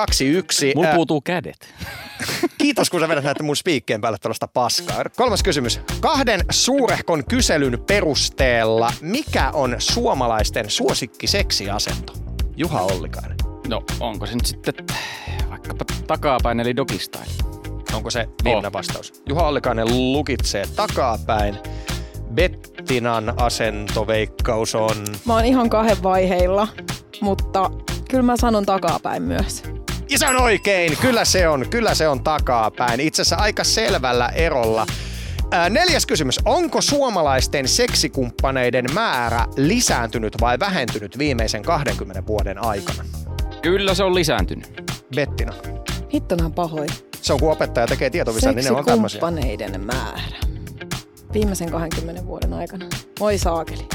2-1. 0.72 0.74
Mulla 0.74 0.94
puutuu 0.94 1.20
kädet. 1.20 1.68
Kiitos, 2.58 2.90
kun 2.90 3.00
sä 3.00 3.08
vedät 3.08 3.24
näitä 3.24 3.42
mun 3.42 3.56
spiikkien 3.56 4.00
päälle 4.00 4.18
tuollaista 4.18 4.48
paskaa. 4.48 5.04
Kolmas 5.16 5.42
kysymys. 5.42 5.80
Kahden 6.00 6.40
suurehkon 6.50 7.24
kyselyn 7.24 7.78
perusteella, 7.86 8.92
mikä 9.00 9.50
on 9.50 9.76
suomalaisten 9.78 10.70
suosikki 10.70 11.26
seksiasento? 11.26 12.12
Juha 12.56 12.80
Ollikainen. 12.80 13.53
No, 13.68 13.82
onko 14.00 14.26
se 14.26 14.34
nyt 14.34 14.46
sitten 14.46 14.74
vaikkapa 15.50 15.84
takapäin 16.06 16.60
eli 16.60 16.76
dogistyle? 16.76 17.24
Onko 17.94 18.10
se 18.10 18.28
viimeinen 18.44 18.68
Oh. 18.68 18.72
vastaus? 18.72 19.12
Juha 19.28 19.42
Ollikainen 19.48 20.12
lukitsee 20.12 20.64
takapäin. 20.76 21.58
Bettinan 22.34 23.34
asentoveikkaus 23.36 24.74
on... 24.74 25.04
Mä 25.26 25.34
oon 25.34 25.44
ihan 25.44 25.70
kahden 25.70 26.02
vaiheilla, 26.02 26.68
mutta 27.20 27.70
kyllä 28.10 28.22
mä 28.22 28.36
sanon 28.36 28.66
takapäin 28.66 29.22
myös. 29.22 29.62
Ja 30.10 30.18
se 30.18 30.26
on 30.28 30.36
oikein, 30.42 30.96
kyllä 31.00 31.24
se 31.24 31.48
on, 31.48 31.66
kyllä 31.70 31.94
se 31.94 32.08
on 32.08 32.24
takapäin. 32.24 33.00
Itse 33.00 33.22
asiassa 33.22 33.36
aika 33.44 33.64
selvällä 33.64 34.28
erolla. 34.28 34.86
Ää, 35.50 35.70
neljäs 35.70 36.06
kysymys. 36.06 36.40
Onko 36.44 36.80
suomalaisten 36.80 37.68
seksikumppaneiden 37.68 38.84
määrä 38.94 39.46
lisääntynyt 39.56 40.36
vai 40.40 40.58
vähentynyt 40.58 41.18
viimeisen 41.18 41.62
20 41.62 42.26
vuoden 42.26 42.64
aikana? 42.64 43.04
Kyllä 43.64 43.94
se 43.94 44.04
on 44.04 44.14
lisääntynyt. 44.14 44.82
Bettina. 45.16 45.52
Hitto 46.14 46.36
nää 46.36 46.50
pahoin. 46.50 46.88
Se 47.22 47.32
on 47.32 47.40
kun 47.40 47.52
opettaja 47.52 47.86
tekee 47.86 48.10
tietovisan, 48.10 48.54
niin 48.54 48.64
ne 48.64 48.70
on 48.70 48.84
tämmöisiä. 48.84 49.20
Määrä. 49.78 50.38
Viimeisen 51.32 51.70
20 51.70 52.26
vuoden 52.26 52.52
aikana. 52.52 52.86
Voi 53.20 53.38
saakeli. 53.38 53.86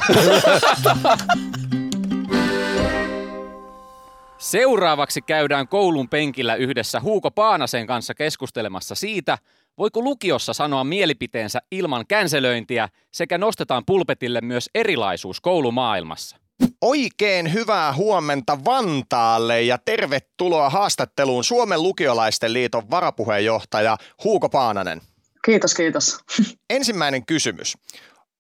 Seuraavaksi 4.39 5.21
käydään 5.21 5.67
koulun 5.67 6.09
penkillä 6.09 6.55
yhdessä 6.55 6.99
Huuko 6.99 7.31
Paanasen 7.31 7.87
kanssa 7.87 8.13
keskustelemassa 8.13 8.95
siitä, 8.95 9.37
voiko 9.79 10.01
lukiossa 10.01 10.53
sanoa 10.53 10.83
mielipiteensä 10.83 11.59
ilman 11.71 12.05
känselöintiä 12.07 12.89
sekä 13.13 13.37
nostetaan 13.37 13.83
pulpetille 13.85 14.41
myös 14.41 14.69
erilaisuus 14.75 15.41
koulumaailmassa. 15.41 16.37
Oikein 16.81 17.53
hyvää 17.53 17.93
huomenta 17.93 18.59
Vantaalle 18.65 19.61
ja 19.61 19.77
tervetuloa 19.85 20.69
haastatteluun 20.69 21.43
Suomen 21.43 21.83
lukiolaisten 21.83 22.53
liiton 22.53 22.89
varapuheenjohtaja 22.91 23.97
Huuko 24.23 24.49
Paananen. 24.49 25.01
Kiitos, 25.45 25.73
kiitos. 25.73 26.17
Ensimmäinen 26.69 27.25
kysymys. 27.25 27.77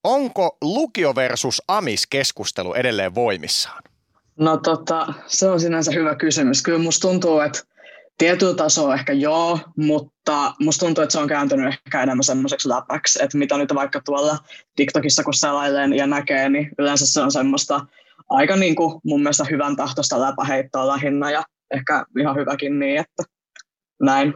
Onko 0.03 0.57
lukio 0.61 1.15
versus 1.15 1.61
amis-keskustelu 1.67 2.73
edelleen 2.73 3.15
voimissaan? 3.15 3.83
No 4.39 4.57
tota, 4.57 5.13
se 5.27 5.49
on 5.49 5.59
sinänsä 5.59 5.91
hyvä 5.91 6.15
kysymys. 6.15 6.61
Kyllä 6.61 6.79
musta 6.79 7.07
tuntuu, 7.07 7.39
että 7.39 7.59
tietyllä 8.19 8.55
tasolla 8.55 8.95
ehkä 8.95 9.13
joo, 9.13 9.59
mutta 9.77 10.53
musta 10.59 10.85
tuntuu, 10.85 11.03
että 11.03 11.11
se 11.11 11.19
on 11.19 11.27
kääntynyt 11.27 11.67
ehkä 11.67 12.03
enemmän 12.03 12.23
semmoiseksi 12.23 12.69
läpäksi, 12.69 13.23
että 13.23 13.37
mitä 13.37 13.57
nyt 13.57 13.75
vaikka 13.75 14.01
tuolla 14.05 14.37
TikTokissa 14.75 15.23
kun 15.23 15.33
selailee 15.33 15.87
ja 15.95 16.07
näkee, 16.07 16.49
niin 16.49 16.69
yleensä 16.79 17.07
se 17.07 17.21
on 17.21 17.31
semmoista 17.31 17.85
aika 18.29 18.55
niin 18.55 18.75
kuin 18.75 19.01
mun 19.03 19.21
mielestä 19.21 19.45
hyvän 19.49 19.75
tahtoista 19.75 20.21
läpäheittoa 20.21 20.87
lähinnä 20.87 21.31
ja 21.31 21.43
ehkä 21.71 22.05
ihan 22.19 22.35
hyväkin 22.35 22.79
niin, 22.79 22.99
että 22.99 23.23
näin. 24.01 24.33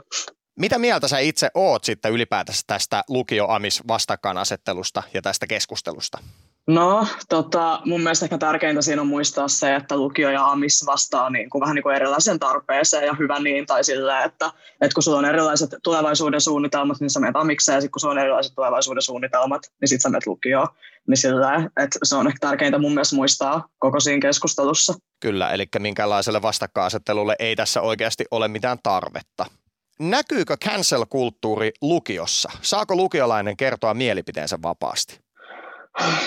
Mitä 0.60 0.80
mieltä 0.80 1.08
sä 1.08 1.20
itse 1.20 1.52
oot 1.54 1.84
sitten 1.84 2.12
ylipäätänsä 2.12 2.62
tästä 2.68 3.04
lukio-amis-vastakkainasettelusta 3.10 5.04
ja 5.14 5.22
tästä 5.22 5.48
keskustelusta? 5.48 6.18
No, 6.68 7.08
tota, 7.30 7.82
mun 7.86 8.02
mielestä 8.02 8.26
ehkä 8.26 8.38
tärkeintä 8.38 8.82
siinä 8.82 9.02
on 9.02 9.08
muistaa 9.08 9.48
se, 9.48 9.76
että 9.76 9.98
lukio 9.98 10.30
ja 10.30 10.46
AMIS 10.46 10.86
vastaa 10.86 11.30
niin 11.30 11.50
kuin 11.50 11.62
vähän 11.62 11.76
niin 11.76 11.84
kuin 11.84 11.96
erilaisen 11.96 12.40
tarpeeseen 12.40 13.06
ja 13.06 13.16
hyvä 13.20 13.40
niin, 13.40 13.66
tai 13.66 13.84
silleen, 13.84 14.26
että, 14.26 14.52
että 14.82 14.94
kun 14.94 15.04
sulla 15.04 15.18
on 15.18 15.26
erilaiset 15.26 15.70
tulevaisuuden 15.84 16.42
suunnitelmat, 16.42 17.00
niin 17.00 17.10
sä 17.10 17.20
menet 17.20 17.36
AMIkseen, 17.36 17.76
ja 17.76 17.82
sitten 17.82 17.92
kun 17.92 18.00
sulla 18.00 18.12
on 18.12 18.20
erilaiset 18.20 18.56
tulevaisuuden 18.56 19.02
suunnitelmat, 19.02 19.62
niin 19.82 19.90
sitten 19.90 20.02
sä 20.02 20.10
menet 20.10 20.28
lukioon. 20.28 20.68
Niin 21.08 21.18
silleen, 21.18 21.64
että 21.64 22.00
se 22.04 22.16
on 22.16 22.28
ehkä 22.28 22.48
tärkeintä 22.48 22.78
mun 22.78 22.94
mielestä 22.94 23.16
muistaa 23.16 23.68
koko 23.80 24.00
siinä 24.00 24.20
keskustelussa. 24.20 24.94
Kyllä, 25.20 25.50
eli 25.50 25.66
minkälaiselle 25.80 26.42
vastakkainasettelulle 26.42 27.36
ei 27.40 27.56
tässä 27.56 27.82
oikeasti 27.82 28.26
ole 28.32 28.48
mitään 28.48 28.78
tarvetta. 28.84 29.46
Näkyykö 30.00 30.58
cancel-kulttuuri 30.66 31.72
lukiossa? 31.82 32.52
Saako 32.62 32.96
lukiolainen 32.96 33.58
kertoa 33.58 33.94
mielipiteensä 33.94 34.60
vapaasti? 34.62 35.23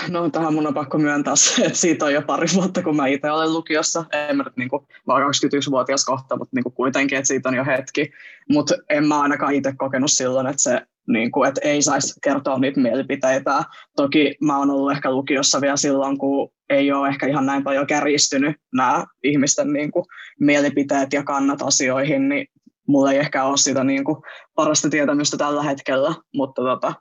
No 0.09 0.31
tähän 0.31 0.55
mun 0.55 0.67
on 0.67 0.75
pakko 0.75 0.99
myöntää 0.99 1.37
se, 1.37 1.65
että 1.65 1.79
siitä 1.79 2.05
on 2.05 2.15
jo 2.15 2.23
pari 2.23 2.47
vuotta, 2.55 2.83
kun 2.83 2.97
mä 2.97 3.07
itse 3.07 3.31
olen 3.31 3.53
lukiossa. 3.53 4.05
En 4.13 4.37
mä 4.37 4.43
nyt 4.43 4.57
niin 4.57 4.69
kuin, 4.69 4.87
mä 5.07 5.15
olen 5.15 5.27
21-vuotias 5.27 6.05
kohta, 6.05 6.37
mutta 6.37 6.57
niin 6.57 6.63
kuin 6.63 6.73
kuitenkin, 6.73 7.19
että 7.19 7.29
siitä 7.29 7.49
on 7.49 7.55
jo 7.55 7.65
hetki. 7.65 8.13
Mutta 8.51 8.75
en 8.91 9.09
mä 9.09 9.21
ainakaan 9.21 9.55
itse 9.55 9.73
kokenut 9.77 10.11
silloin, 10.11 10.47
että 10.47 10.63
se 10.63 10.81
niin 11.09 11.31
kuin, 11.31 11.49
että 11.49 11.61
ei 11.65 11.83
saisi 11.83 12.15
kertoa 12.23 12.59
niitä 12.59 12.81
mielipiteitä. 12.81 13.65
Toki 13.97 14.35
mä 14.41 14.59
oon 14.59 14.71
ollut 14.71 14.93
ehkä 14.93 15.11
lukiossa 15.11 15.61
vielä 15.61 15.77
silloin, 15.77 16.19
kun 16.19 16.51
ei 16.71 16.93
ole 16.93 17.09
ehkä 17.09 17.27
ihan 17.27 17.47
näin 17.47 17.65
paljon 17.65 17.87
kärjistynyt 17.87 18.57
nämä 18.75 19.05
ihmisten 19.23 19.73
niin 19.73 19.93
kuin, 19.93 20.05
mielipiteet 20.41 21.13
ja 21.13 21.23
kannat 21.23 21.63
asioihin, 21.63 22.29
niin 22.29 22.47
mulla 22.89 23.13
ei 23.13 23.19
ehkä 23.19 23.45
ole 23.45 23.57
sitä 23.57 23.85
niin 23.85 24.05
kuin, 24.05 24.17
parasta 24.55 24.91
tietämystä 24.91 25.37
tällä 25.37 25.63
hetkellä, 25.63 26.15
mutta 26.35 26.63
tota, 26.63 26.95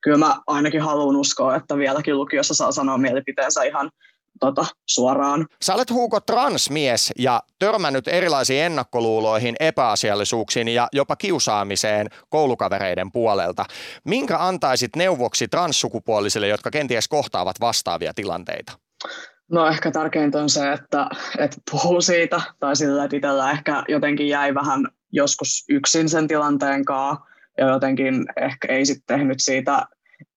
kyllä 0.00 0.18
mä 0.18 0.36
ainakin 0.46 0.82
haluan 0.82 1.16
uskoa, 1.16 1.56
että 1.56 1.76
vieläkin 1.76 2.16
lukiossa 2.16 2.54
saa 2.54 2.72
sanoa 2.72 2.98
mielipiteensä 2.98 3.62
ihan 3.62 3.90
tota, 4.40 4.66
suoraan. 4.86 5.46
Sä 5.62 5.74
olet 5.74 5.90
Huuko 5.90 6.20
transmies 6.20 7.12
ja 7.18 7.42
törmännyt 7.58 8.08
erilaisiin 8.08 8.62
ennakkoluuloihin, 8.62 9.56
epäasiallisuuksiin 9.60 10.68
ja 10.68 10.88
jopa 10.92 11.16
kiusaamiseen 11.16 12.06
koulukavereiden 12.28 13.12
puolelta. 13.12 13.64
Minkä 14.04 14.38
antaisit 14.38 14.96
neuvoksi 14.96 15.48
transsukupuolisille, 15.48 16.48
jotka 16.48 16.70
kenties 16.70 17.08
kohtaavat 17.08 17.60
vastaavia 17.60 18.14
tilanteita? 18.14 18.72
No 19.50 19.66
ehkä 19.66 19.90
tärkeintä 19.90 20.42
on 20.42 20.50
se, 20.50 20.72
että, 20.72 21.06
että 21.38 21.56
puhuu 21.70 22.00
siitä, 22.00 22.40
tai 22.60 22.76
sillä, 22.76 23.04
että 23.04 23.16
itsellä 23.16 23.50
ehkä 23.50 23.84
jotenkin 23.88 24.28
jäi 24.28 24.54
vähän 24.54 24.86
joskus 25.12 25.64
yksin 25.68 26.08
sen 26.08 26.28
tilanteen 26.28 26.84
kanssa, 26.84 27.24
ja 27.58 27.68
jotenkin 27.68 28.26
ehkä 28.36 28.68
ei 28.68 28.86
sitten 28.86 29.18
tehnyt 29.18 29.38
siitä 29.40 29.86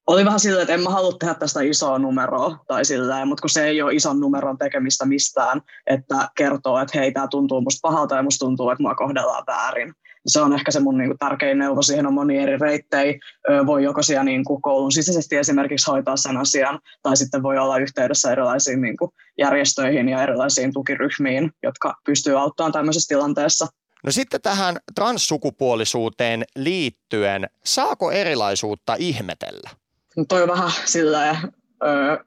oli 0.08 0.26
vähän 0.26 0.40
silleen, 0.40 0.62
että 0.62 0.74
en 0.74 0.84
mä 0.84 0.90
halua 0.90 1.14
tehdä 1.20 1.34
tästä 1.34 1.62
isoa 1.62 2.00
numeroa 2.00 2.58
tai 2.68 2.86
silleen, 2.86 3.28
mutta 3.28 3.42
kun 3.42 3.50
se 3.50 3.66
ei 3.66 3.82
ole 3.82 3.94
ison 3.94 4.20
numeron 4.20 4.58
tekemistä 4.58 5.06
mistään, 5.06 5.62
että 5.88 6.30
kertoo, 6.38 6.80
että 6.80 7.00
hei, 7.00 7.12
tämä 7.12 7.28
tuntuu 7.28 7.62
musta 7.62 7.80
pahalta 7.90 8.16
ja 8.16 8.24
musta 8.24 8.46
tuntuu, 8.46 8.70
että 8.70 8.84
mua 8.84 8.96
kohdellaan 8.96 9.44
väärin. 9.48 9.94
Se 10.28 10.42
on 10.42 10.54
ehkä 10.54 10.72
se 10.72 10.80
mun 10.80 10.98
niin 10.98 11.10
kuin, 11.10 11.18
tärkein 11.18 11.60
neuvo. 11.60 11.82
Siihen 11.82 12.08
on 12.08 12.14
moni 12.14 12.38
eri 12.38 12.58
reittejä. 12.58 13.20
Voi 13.66 13.84
joko 13.84 14.04
siellä 14.04 14.24
niin 14.24 14.44
kuin, 14.44 14.62
koulun 14.62 14.92
sisäisesti 14.92 15.36
esimerkiksi 15.36 15.92
hoitaa 15.92 16.18
sen 16.18 16.38
asian, 16.38 16.80
tai 17.02 17.18
sitten 17.18 17.44
voi 17.44 17.58
olla 17.58 17.78
yhteydessä 17.78 18.32
erilaisiin 18.32 18.82
niin 18.82 18.98
kuin, 18.98 19.12
järjestöihin 19.38 20.10
ja 20.10 20.24
erilaisiin 20.24 20.74
tukiryhmiin, 20.74 21.52
jotka 21.64 21.96
pystyy 22.06 22.40
auttamaan 22.40 22.72
tämmöisessä 22.72 23.16
tilanteessa. 23.16 23.68
No 24.04 24.12
sitten 24.12 24.42
tähän 24.42 24.78
transsukupuolisuuteen 24.96 26.44
liittyen, 26.56 27.50
saako 27.66 28.12
erilaisuutta 28.12 28.96
ihmetellä? 29.00 29.70
No 30.18 30.26
toi 30.28 30.44
on 30.44 30.50
vähän 30.50 30.72
sillä 30.86 31.38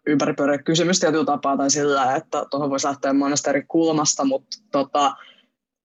ympäripyöreä 0.06 0.58
kysymys 0.58 1.00
tietyllä 1.00 1.24
tapaa 1.24 1.56
tai 1.56 1.70
sillä, 1.70 2.16
että 2.16 2.44
tuohon 2.50 2.70
voisi 2.70 2.86
lähteä 2.86 3.12
monesta 3.12 3.50
eri 3.50 3.64
kulmasta, 3.68 4.24
mutta 4.24 4.56
tota, 4.72 5.16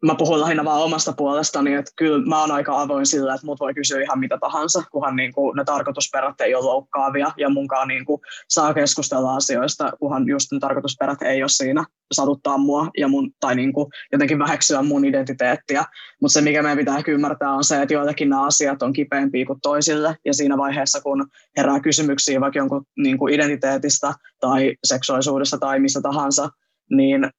mä 0.05 0.15
puhun 0.15 0.41
lähinnä 0.41 0.65
vaan 0.65 0.81
omasta 0.81 1.13
puolestani, 1.13 1.73
että 1.73 1.91
kyllä 1.95 2.25
mä 2.25 2.41
oon 2.41 2.51
aika 2.51 2.81
avoin 2.81 3.05
sillä, 3.05 3.33
että 3.33 3.45
mut 3.45 3.59
voi 3.59 3.73
kysyä 3.73 4.01
ihan 4.01 4.19
mitä 4.19 4.37
tahansa, 4.37 4.83
kunhan 4.91 5.15
niin 5.15 5.33
kuin 5.33 5.55
ne 5.55 5.63
tarkoitusperät 5.63 6.41
ei 6.41 6.55
ole 6.55 6.65
loukkaavia 6.65 7.31
ja 7.37 7.49
munkaan 7.49 7.87
niin 7.87 8.05
kuin 8.05 8.21
saa 8.49 8.73
keskustella 8.73 9.35
asioista, 9.35 9.91
kunhan 9.99 10.27
just 10.27 10.51
ne 10.51 10.59
tarkoitusperät 10.59 11.21
ei 11.21 11.43
ole 11.43 11.49
siinä 11.49 11.85
satuttaa 12.11 12.57
mua 12.57 12.89
ja 12.97 13.07
mun, 13.07 13.31
tai 13.39 13.55
niin 13.55 13.73
kuin 13.73 13.87
jotenkin 14.11 14.39
väheksyä 14.39 14.81
mun 14.81 15.05
identiteettiä. 15.05 15.85
Mutta 16.21 16.33
se, 16.33 16.41
mikä 16.41 16.61
meidän 16.61 16.77
pitää 16.77 17.03
ymmärtää, 17.07 17.53
on 17.53 17.63
se, 17.63 17.81
että 17.81 17.93
joillekin 17.93 18.29
nämä 18.29 18.45
asiat 18.45 18.81
on 18.83 18.93
kipeämpiä 18.93 19.45
kuin 19.45 19.61
toisille 19.61 20.17
ja 20.25 20.33
siinä 20.33 20.57
vaiheessa, 20.57 21.01
kun 21.01 21.27
herää 21.57 21.79
kysymyksiä 21.79 22.41
vaikka 22.41 22.59
jonkun 22.59 22.85
niin 22.97 23.17
kuin 23.17 23.33
identiteetistä 23.33 24.13
tai 24.39 24.75
seksuaalisuudesta 24.83 25.57
tai 25.57 25.79
mistä 25.79 26.01
tahansa, 26.01 26.49
niin 26.89 27.29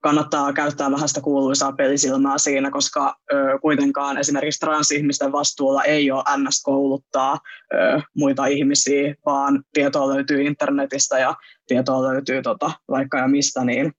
kannattaa 0.00 0.52
käyttää 0.52 0.90
vähän 0.90 1.08
sitä 1.08 1.20
kuuluisaa 1.20 1.72
pelisilmää 1.72 2.38
siinä, 2.38 2.70
koska 2.70 3.16
ö, 3.32 3.58
kuitenkaan 3.62 4.18
esimerkiksi 4.18 4.60
transihmisten 4.60 5.32
vastuulla 5.32 5.84
ei 5.84 6.10
ole 6.10 6.22
NS 6.36 6.62
kouluttaa 6.62 7.38
ö, 7.74 8.00
muita 8.16 8.46
ihmisiä, 8.46 9.14
vaan 9.26 9.64
tietoa 9.72 10.08
löytyy 10.08 10.42
internetistä 10.42 11.18
ja 11.18 11.34
tietoa 11.66 12.02
löytyy 12.02 12.42
tota, 12.42 12.70
vaikka 12.90 13.18
ja 13.18 13.28
mistä, 13.28 13.64
niin 13.64 13.92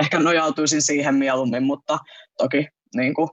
ehkä 0.00 0.18
nojautuisin 0.18 0.82
siihen 0.82 1.14
mieluummin, 1.14 1.62
mutta 1.62 1.98
toki 2.38 2.68
niin 2.96 3.14
kuin, 3.14 3.28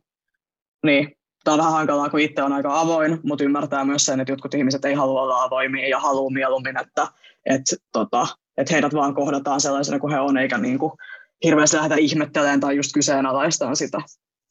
niin, 0.85 1.15
tämä 1.43 1.53
on 1.53 1.59
vähän 1.59 1.73
hankalaa, 1.73 2.09
kun 2.09 2.19
itse 2.19 2.43
on 2.43 2.53
aika 2.53 2.79
avoin, 2.79 3.19
mutta 3.23 3.43
ymmärtää 3.43 3.85
myös 3.85 4.05
sen, 4.05 4.19
että 4.19 4.31
jotkut 4.31 4.53
ihmiset 4.53 4.85
ei 4.85 4.93
halua 4.93 5.21
olla 5.21 5.43
avoimia 5.43 5.87
ja 5.87 5.99
haluaa 5.99 6.31
mieluummin, 6.31 6.79
että, 6.79 7.07
että, 7.45 7.75
tota, 7.91 8.27
että 8.57 8.73
heidät 8.73 8.93
vaan 8.93 9.15
kohdataan 9.15 9.61
sellaisena 9.61 9.99
kuin 9.99 10.13
he 10.13 10.19
on, 10.19 10.37
eikä 10.37 10.57
niin 10.57 10.79
kuin, 10.79 10.91
hirveästi 11.43 11.77
lähdetä 11.77 11.95
ihmettelemään 11.95 12.59
tai 12.59 12.75
just 12.75 12.91
kyseenalaistaan 12.93 13.75
sitä 13.75 14.01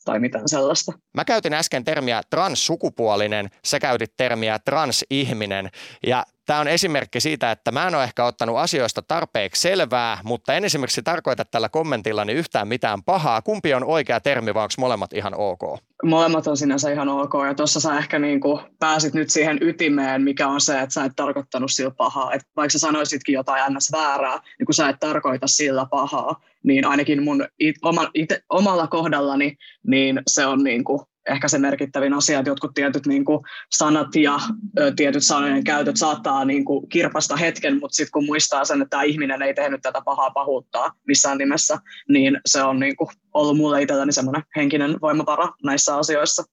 tai 0.04 0.20
mitään 0.20 0.48
sellaista. 0.48 0.92
Mä 1.14 1.24
käytin 1.24 1.54
äsken 1.54 1.84
termiä 1.84 2.22
transsukupuolinen, 2.30 3.50
sä 3.64 3.78
käytit 3.78 4.12
termiä 4.16 4.58
transihminen 4.58 5.70
ja 6.06 6.24
tämä 6.46 6.60
on 6.60 6.68
esimerkki 6.68 7.20
siitä, 7.20 7.50
että 7.50 7.72
mä 7.72 7.88
en 7.88 7.94
ole 7.94 8.04
ehkä 8.04 8.24
ottanut 8.24 8.58
asioista 8.58 9.02
tarpeeksi 9.02 9.62
selvää, 9.62 10.18
mutta 10.24 10.54
en 10.54 10.64
esimerkiksi 10.64 11.02
tarkoita 11.02 11.44
tällä 11.44 11.68
kommentillani 11.68 12.32
yhtään 12.32 12.68
mitään 12.68 13.02
pahaa. 13.02 13.42
Kumpi 13.42 13.74
on 13.74 13.84
oikea 13.84 14.20
termi 14.20 14.54
vai 14.54 14.62
onko 14.62 14.74
molemmat 14.78 15.12
ihan 15.12 15.34
ok? 15.34 15.60
Molemmat 16.04 16.46
on 16.46 16.56
sinänsä 16.56 16.90
ihan 16.90 17.08
ok 17.08 17.32
ja 17.46 17.54
tuossa 17.54 17.80
sä 17.80 17.98
ehkä 17.98 18.18
niin 18.18 18.40
kuin 18.40 18.60
pääsit 18.78 19.14
nyt 19.14 19.30
siihen 19.30 19.58
ytimeen, 19.60 20.22
mikä 20.22 20.48
on 20.48 20.60
se, 20.60 20.80
että 20.80 20.92
sä 20.92 21.04
et 21.04 21.12
tarkoittanut 21.16 21.70
sillä 21.72 21.90
pahaa. 21.90 22.32
Et 22.32 22.42
vaikka 22.56 22.72
sä 22.72 22.78
sanoisitkin 22.78 23.32
jotain 23.32 23.74
ns. 23.74 23.92
väärää, 23.92 24.38
niin 24.58 24.66
kun 24.66 24.74
sä 24.74 24.88
et 24.88 25.00
tarkoita 25.00 25.46
sillä 25.46 25.86
pahaa, 25.90 26.40
niin 26.64 26.86
ainakin 26.86 27.22
mun 27.22 27.46
it, 27.58 27.76
oma, 27.82 28.10
ite, 28.14 28.42
omalla 28.48 28.86
kohdallani, 28.86 29.56
niin 29.86 30.22
se 30.26 30.46
on 30.46 30.64
niin 30.64 30.84
kuin 30.84 31.00
ehkä 31.28 31.48
se 31.48 31.58
merkittävin 31.58 32.14
asia, 32.14 32.38
että 32.38 32.50
jotkut 32.50 32.74
tietyt 32.74 33.06
niin 33.06 33.24
kuin 33.24 33.40
sanat 33.70 34.16
ja 34.16 34.40
ö, 34.78 34.92
tietyt 34.96 35.24
sanojen 35.24 35.64
käytöt 35.64 35.96
saattaa 35.96 36.44
niin 36.44 36.64
kuin 36.64 36.88
kirpasta 36.88 37.36
hetken, 37.36 37.80
mutta 37.80 37.94
sitten 37.96 38.12
kun 38.12 38.24
muistaa 38.24 38.64
sen, 38.64 38.82
että 38.82 38.90
tämä 38.90 39.02
ihminen 39.02 39.42
ei 39.42 39.54
tehnyt 39.54 39.82
tätä 39.82 40.02
pahaa 40.04 40.30
pahuuttaa 40.30 40.92
missään 41.06 41.38
nimessä, 41.38 41.78
niin 42.08 42.40
se 42.46 42.62
on 42.62 42.80
niin 42.80 42.96
kuin 42.96 43.08
ollut 43.34 43.56
mulle 43.56 43.82
itselläni 43.82 44.12
semmoinen 44.12 44.42
henkinen 44.56 45.00
voimavara 45.00 45.48
näissä 45.64 45.96
asioissa. 45.96 46.44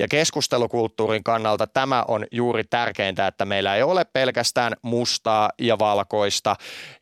Ja 0.00 0.08
keskustelukulttuurin 0.08 1.24
kannalta 1.24 1.66
tämä 1.66 2.04
on 2.08 2.26
juuri 2.30 2.64
tärkeintä, 2.64 3.26
että 3.26 3.44
meillä 3.44 3.76
ei 3.76 3.82
ole 3.82 4.04
pelkästään 4.04 4.72
mustaa 4.82 5.50
ja 5.58 5.78
valkoista. 5.78 6.56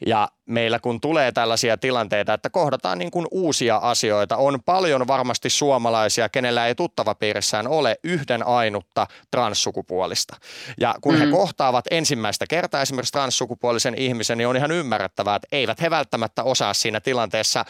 Ja 0.07 0.29
meillä 0.47 0.79
kun 0.79 1.01
tulee 1.01 1.33
tällaisia 1.33 1.77
tilanteita, 1.77 2.35
että 2.35 2.51
kohdataan 2.51 2.99
niin 2.99 3.11
kuin 3.11 3.27
uusia 3.31 3.77
asioita, 3.77 4.37
on 4.37 4.59
paljon 4.65 5.07
varmasti 5.07 5.51
suomalaisia, 5.51 6.29
kenellä 6.29 6.67
ei 6.67 6.75
tuttava 6.75 7.15
piirissään 7.15 7.69
ole 7.69 7.97
yhden 8.05 8.47
ainutta 8.47 9.07
transsukupuolista. 9.31 10.37
Ja 10.81 10.95
kun 11.01 11.15
mm. 11.15 11.21
he 11.21 11.27
kohtaavat 11.27 11.85
ensimmäistä 11.91 12.45
kertaa 12.49 12.83
esimerkiksi 12.83 13.13
transsukupuolisen 13.13 13.95
ihmisen, 13.95 14.39
niin 14.39 14.49
on 14.49 14.57
ihan 14.57 14.71
ymmärrettävää, 14.71 15.37
että 15.37 15.49
eivät 15.53 15.81
he 15.81 15.91
välttämättä 15.91 16.43
osaa 16.43 16.75
siinä 16.75 17.01
tilanteessa 17.01 17.65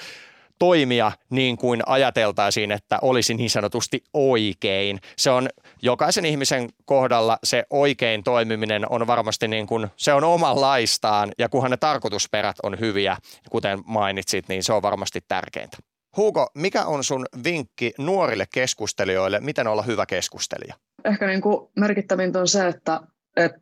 toimia 0.58 1.12
niin 1.30 1.56
kuin 1.56 1.82
ajateltaisiin, 1.86 2.72
että 2.72 2.98
olisi 3.02 3.34
niin 3.34 3.50
sanotusti 3.50 4.04
oikein. 4.14 5.00
Se 5.16 5.30
on 5.30 5.48
jokaisen 5.82 6.26
ihmisen 6.26 6.68
kohdalla 6.84 7.38
se 7.44 7.64
oikein 7.70 8.24
toimiminen 8.24 8.90
on 8.90 9.06
varmasti 9.06 9.48
niin 9.48 9.66
kuin, 9.66 9.86
se 9.96 10.12
on 10.12 10.24
omanlaistaan 10.24 11.32
ja 11.38 11.48
kunhan 11.48 11.70
ne 11.70 11.76
tarkoitusperät 11.76 12.56
on 12.62 12.80
hyviä, 12.80 13.16
kuten 13.50 13.78
mainitsit, 13.86 14.48
niin 14.48 14.62
se 14.62 14.72
on 14.72 14.82
varmasti 14.82 15.20
tärkeintä. 15.28 15.76
Hugo, 16.16 16.50
mikä 16.54 16.84
on 16.84 17.04
sun 17.04 17.26
vinkki 17.44 17.92
nuorille 17.98 18.44
keskustelijoille, 18.54 19.40
miten 19.40 19.66
olla 19.66 19.82
hyvä 19.82 20.06
keskustelija? 20.06 20.74
Ehkä 21.04 21.26
niin 21.26 21.40
kuin 21.40 21.70
merkittävintä 21.76 22.40
on 22.40 22.48
se, 22.48 22.68
että, 22.68 23.00
että 23.36 23.60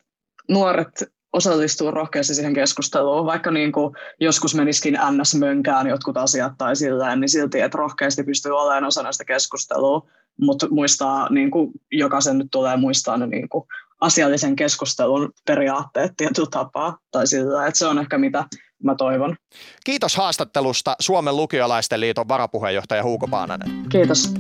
nuoret 0.49 1.14
osallistua 1.35 1.91
rohkeasti 1.91 2.35
siihen 2.35 2.55
keskusteluun, 2.55 3.27
vaikka 3.27 3.51
niin 3.51 3.73
kuin 3.73 3.97
joskus 4.21 4.55
menisikin 4.55 4.99
ns. 5.11 5.35
mönkään 5.35 5.87
jotkut 5.87 6.17
asiat 6.17 6.53
tai 6.59 6.77
sillä 6.77 7.17
niin 7.17 7.29
silti, 7.29 7.61
että 7.61 7.79
rohkeasti 7.79 8.25
pystyy 8.25 8.53
olemaan 8.53 8.85
osana 8.85 9.13
sitä 9.13 9.25
keskustelua, 9.25 10.07
mutta 10.41 10.69
muistaa, 10.71 11.29
niin 11.31 11.51
kuin 11.51 11.71
jokaisen 11.91 12.39
nyt 12.39 12.49
tulee 12.51 12.77
muistaa 12.77 13.17
ne 13.17 13.27
niin 13.27 13.49
kuin 13.49 13.65
asiallisen 14.01 14.57
keskustelun 14.57 15.33
periaatteet 15.47 16.13
tietyllä 16.17 16.49
tapaa, 16.51 16.99
tai 17.11 17.27
sillä, 17.27 17.67
että 17.67 17.79
se 17.79 17.87
on 17.87 17.99
ehkä 17.99 18.19
mitä 18.19 18.45
mä 18.83 18.95
toivon. 18.95 19.37
Kiitos 19.85 20.17
haastattelusta 20.17 20.97
Suomen 21.01 21.37
lukiolaisten 21.37 22.01
liiton 22.01 22.29
varapuheenjohtaja 22.29 23.03
Huuko 23.03 23.29
Paananen. 23.29 23.71
Kiitos. 23.89 24.35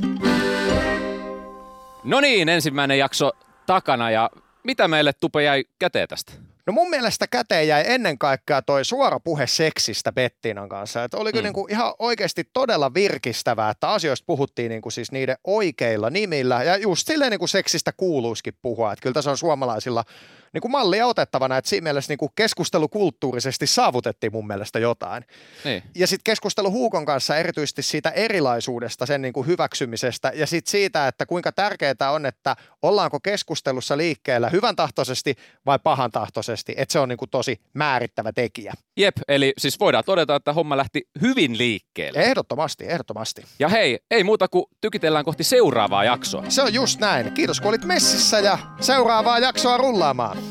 No 2.04 2.20
niin, 2.20 2.48
ensimmäinen 2.48 2.98
jakso 2.98 3.32
takana 3.66 4.10
ja 4.10 4.30
mitä 4.64 4.88
meille 4.88 5.12
Tupe 5.12 5.42
jäi 5.42 5.64
käteen 5.78 6.08
tästä? 6.08 6.32
No 6.66 6.72
mun 6.72 6.90
mielestä 6.90 7.26
käteen 7.26 7.68
jäi 7.68 7.84
ennen 7.86 8.18
kaikkea 8.18 8.62
toi 8.62 8.84
suora 8.84 9.20
puhe 9.20 9.46
seksistä 9.46 10.12
Bettinan 10.12 10.68
kanssa. 10.68 11.04
Että 11.04 11.16
oliko 11.16 11.38
mm. 11.38 11.44
niinku 11.44 11.66
ihan 11.70 11.94
oikeasti 11.98 12.44
todella 12.52 12.94
virkistävää, 12.94 13.70
että 13.70 13.90
asioista 13.90 14.24
puhuttiin 14.26 14.68
niinku 14.68 14.90
siis 14.90 15.12
niiden 15.12 15.36
oikeilla 15.44 16.10
nimillä. 16.10 16.62
Ja 16.62 16.76
just 16.76 17.06
silleen 17.06 17.30
niinku 17.30 17.46
seksistä 17.46 17.92
kuuluisikin 17.96 18.54
puhua. 18.62 18.92
Että 18.92 19.02
kyllä 19.02 19.14
tässä 19.14 19.30
on 19.30 19.38
suomalaisilla 19.38 20.04
niin 20.54 20.62
kuin 20.62 20.72
mallia 20.72 21.06
otettavana, 21.06 21.56
että 21.56 21.68
siinä 21.68 21.84
mielessä 21.84 22.10
niin 22.10 22.18
kuin 22.18 22.32
keskustelukulttuurisesti 22.34 23.66
saavutettiin 23.66 24.32
mun 24.32 24.46
mielestä 24.46 24.78
jotain. 24.78 25.24
Niin. 25.64 25.82
Ja 25.94 26.06
sitten 26.06 26.24
keskustelu 26.24 26.70
Huukon 26.70 27.04
kanssa 27.04 27.36
erityisesti 27.36 27.82
siitä 27.82 28.10
erilaisuudesta, 28.10 29.06
sen 29.06 29.22
niin 29.22 29.32
kuin 29.32 29.46
hyväksymisestä 29.46 30.32
ja 30.34 30.46
sitten 30.46 30.70
siitä, 30.70 31.08
että 31.08 31.26
kuinka 31.26 31.52
tärkeää 31.52 32.10
on, 32.10 32.26
että 32.26 32.56
ollaanko 32.82 33.20
keskustelussa 33.20 33.96
liikkeellä 33.96 34.48
hyvän 34.48 34.76
tahtoisesti 34.76 35.34
vai 35.66 35.78
pahan 35.78 36.10
tahtoisesti, 36.10 36.74
että 36.76 36.92
se 36.92 36.98
on 36.98 37.08
niin 37.08 37.16
kuin 37.16 37.30
tosi 37.30 37.60
määrittävä 37.74 38.32
tekijä. 38.32 38.74
Jep, 38.96 39.16
eli 39.28 39.52
siis 39.58 39.80
voidaan 39.80 40.04
todeta, 40.04 40.36
että 40.36 40.52
homma 40.52 40.76
lähti 40.76 41.08
hyvin 41.20 41.58
liikkeelle. 41.58 42.18
Ehdottomasti, 42.18 42.84
ehdottomasti. 42.88 43.44
Ja 43.58 43.68
hei, 43.68 43.98
ei 44.10 44.24
muuta 44.24 44.48
kuin 44.48 44.64
tykitellään 44.80 45.24
kohti 45.24 45.44
seuraavaa 45.44 46.04
jaksoa. 46.04 46.44
Se 46.48 46.62
on 46.62 46.74
just 46.74 47.00
näin. 47.00 47.32
Kiitos 47.32 47.60
kun 47.60 47.68
olit 47.68 47.84
messissä 47.84 48.40
ja 48.40 48.58
seuraavaa 48.80 49.38
jaksoa 49.38 49.76
rullaamaan. 49.76 50.43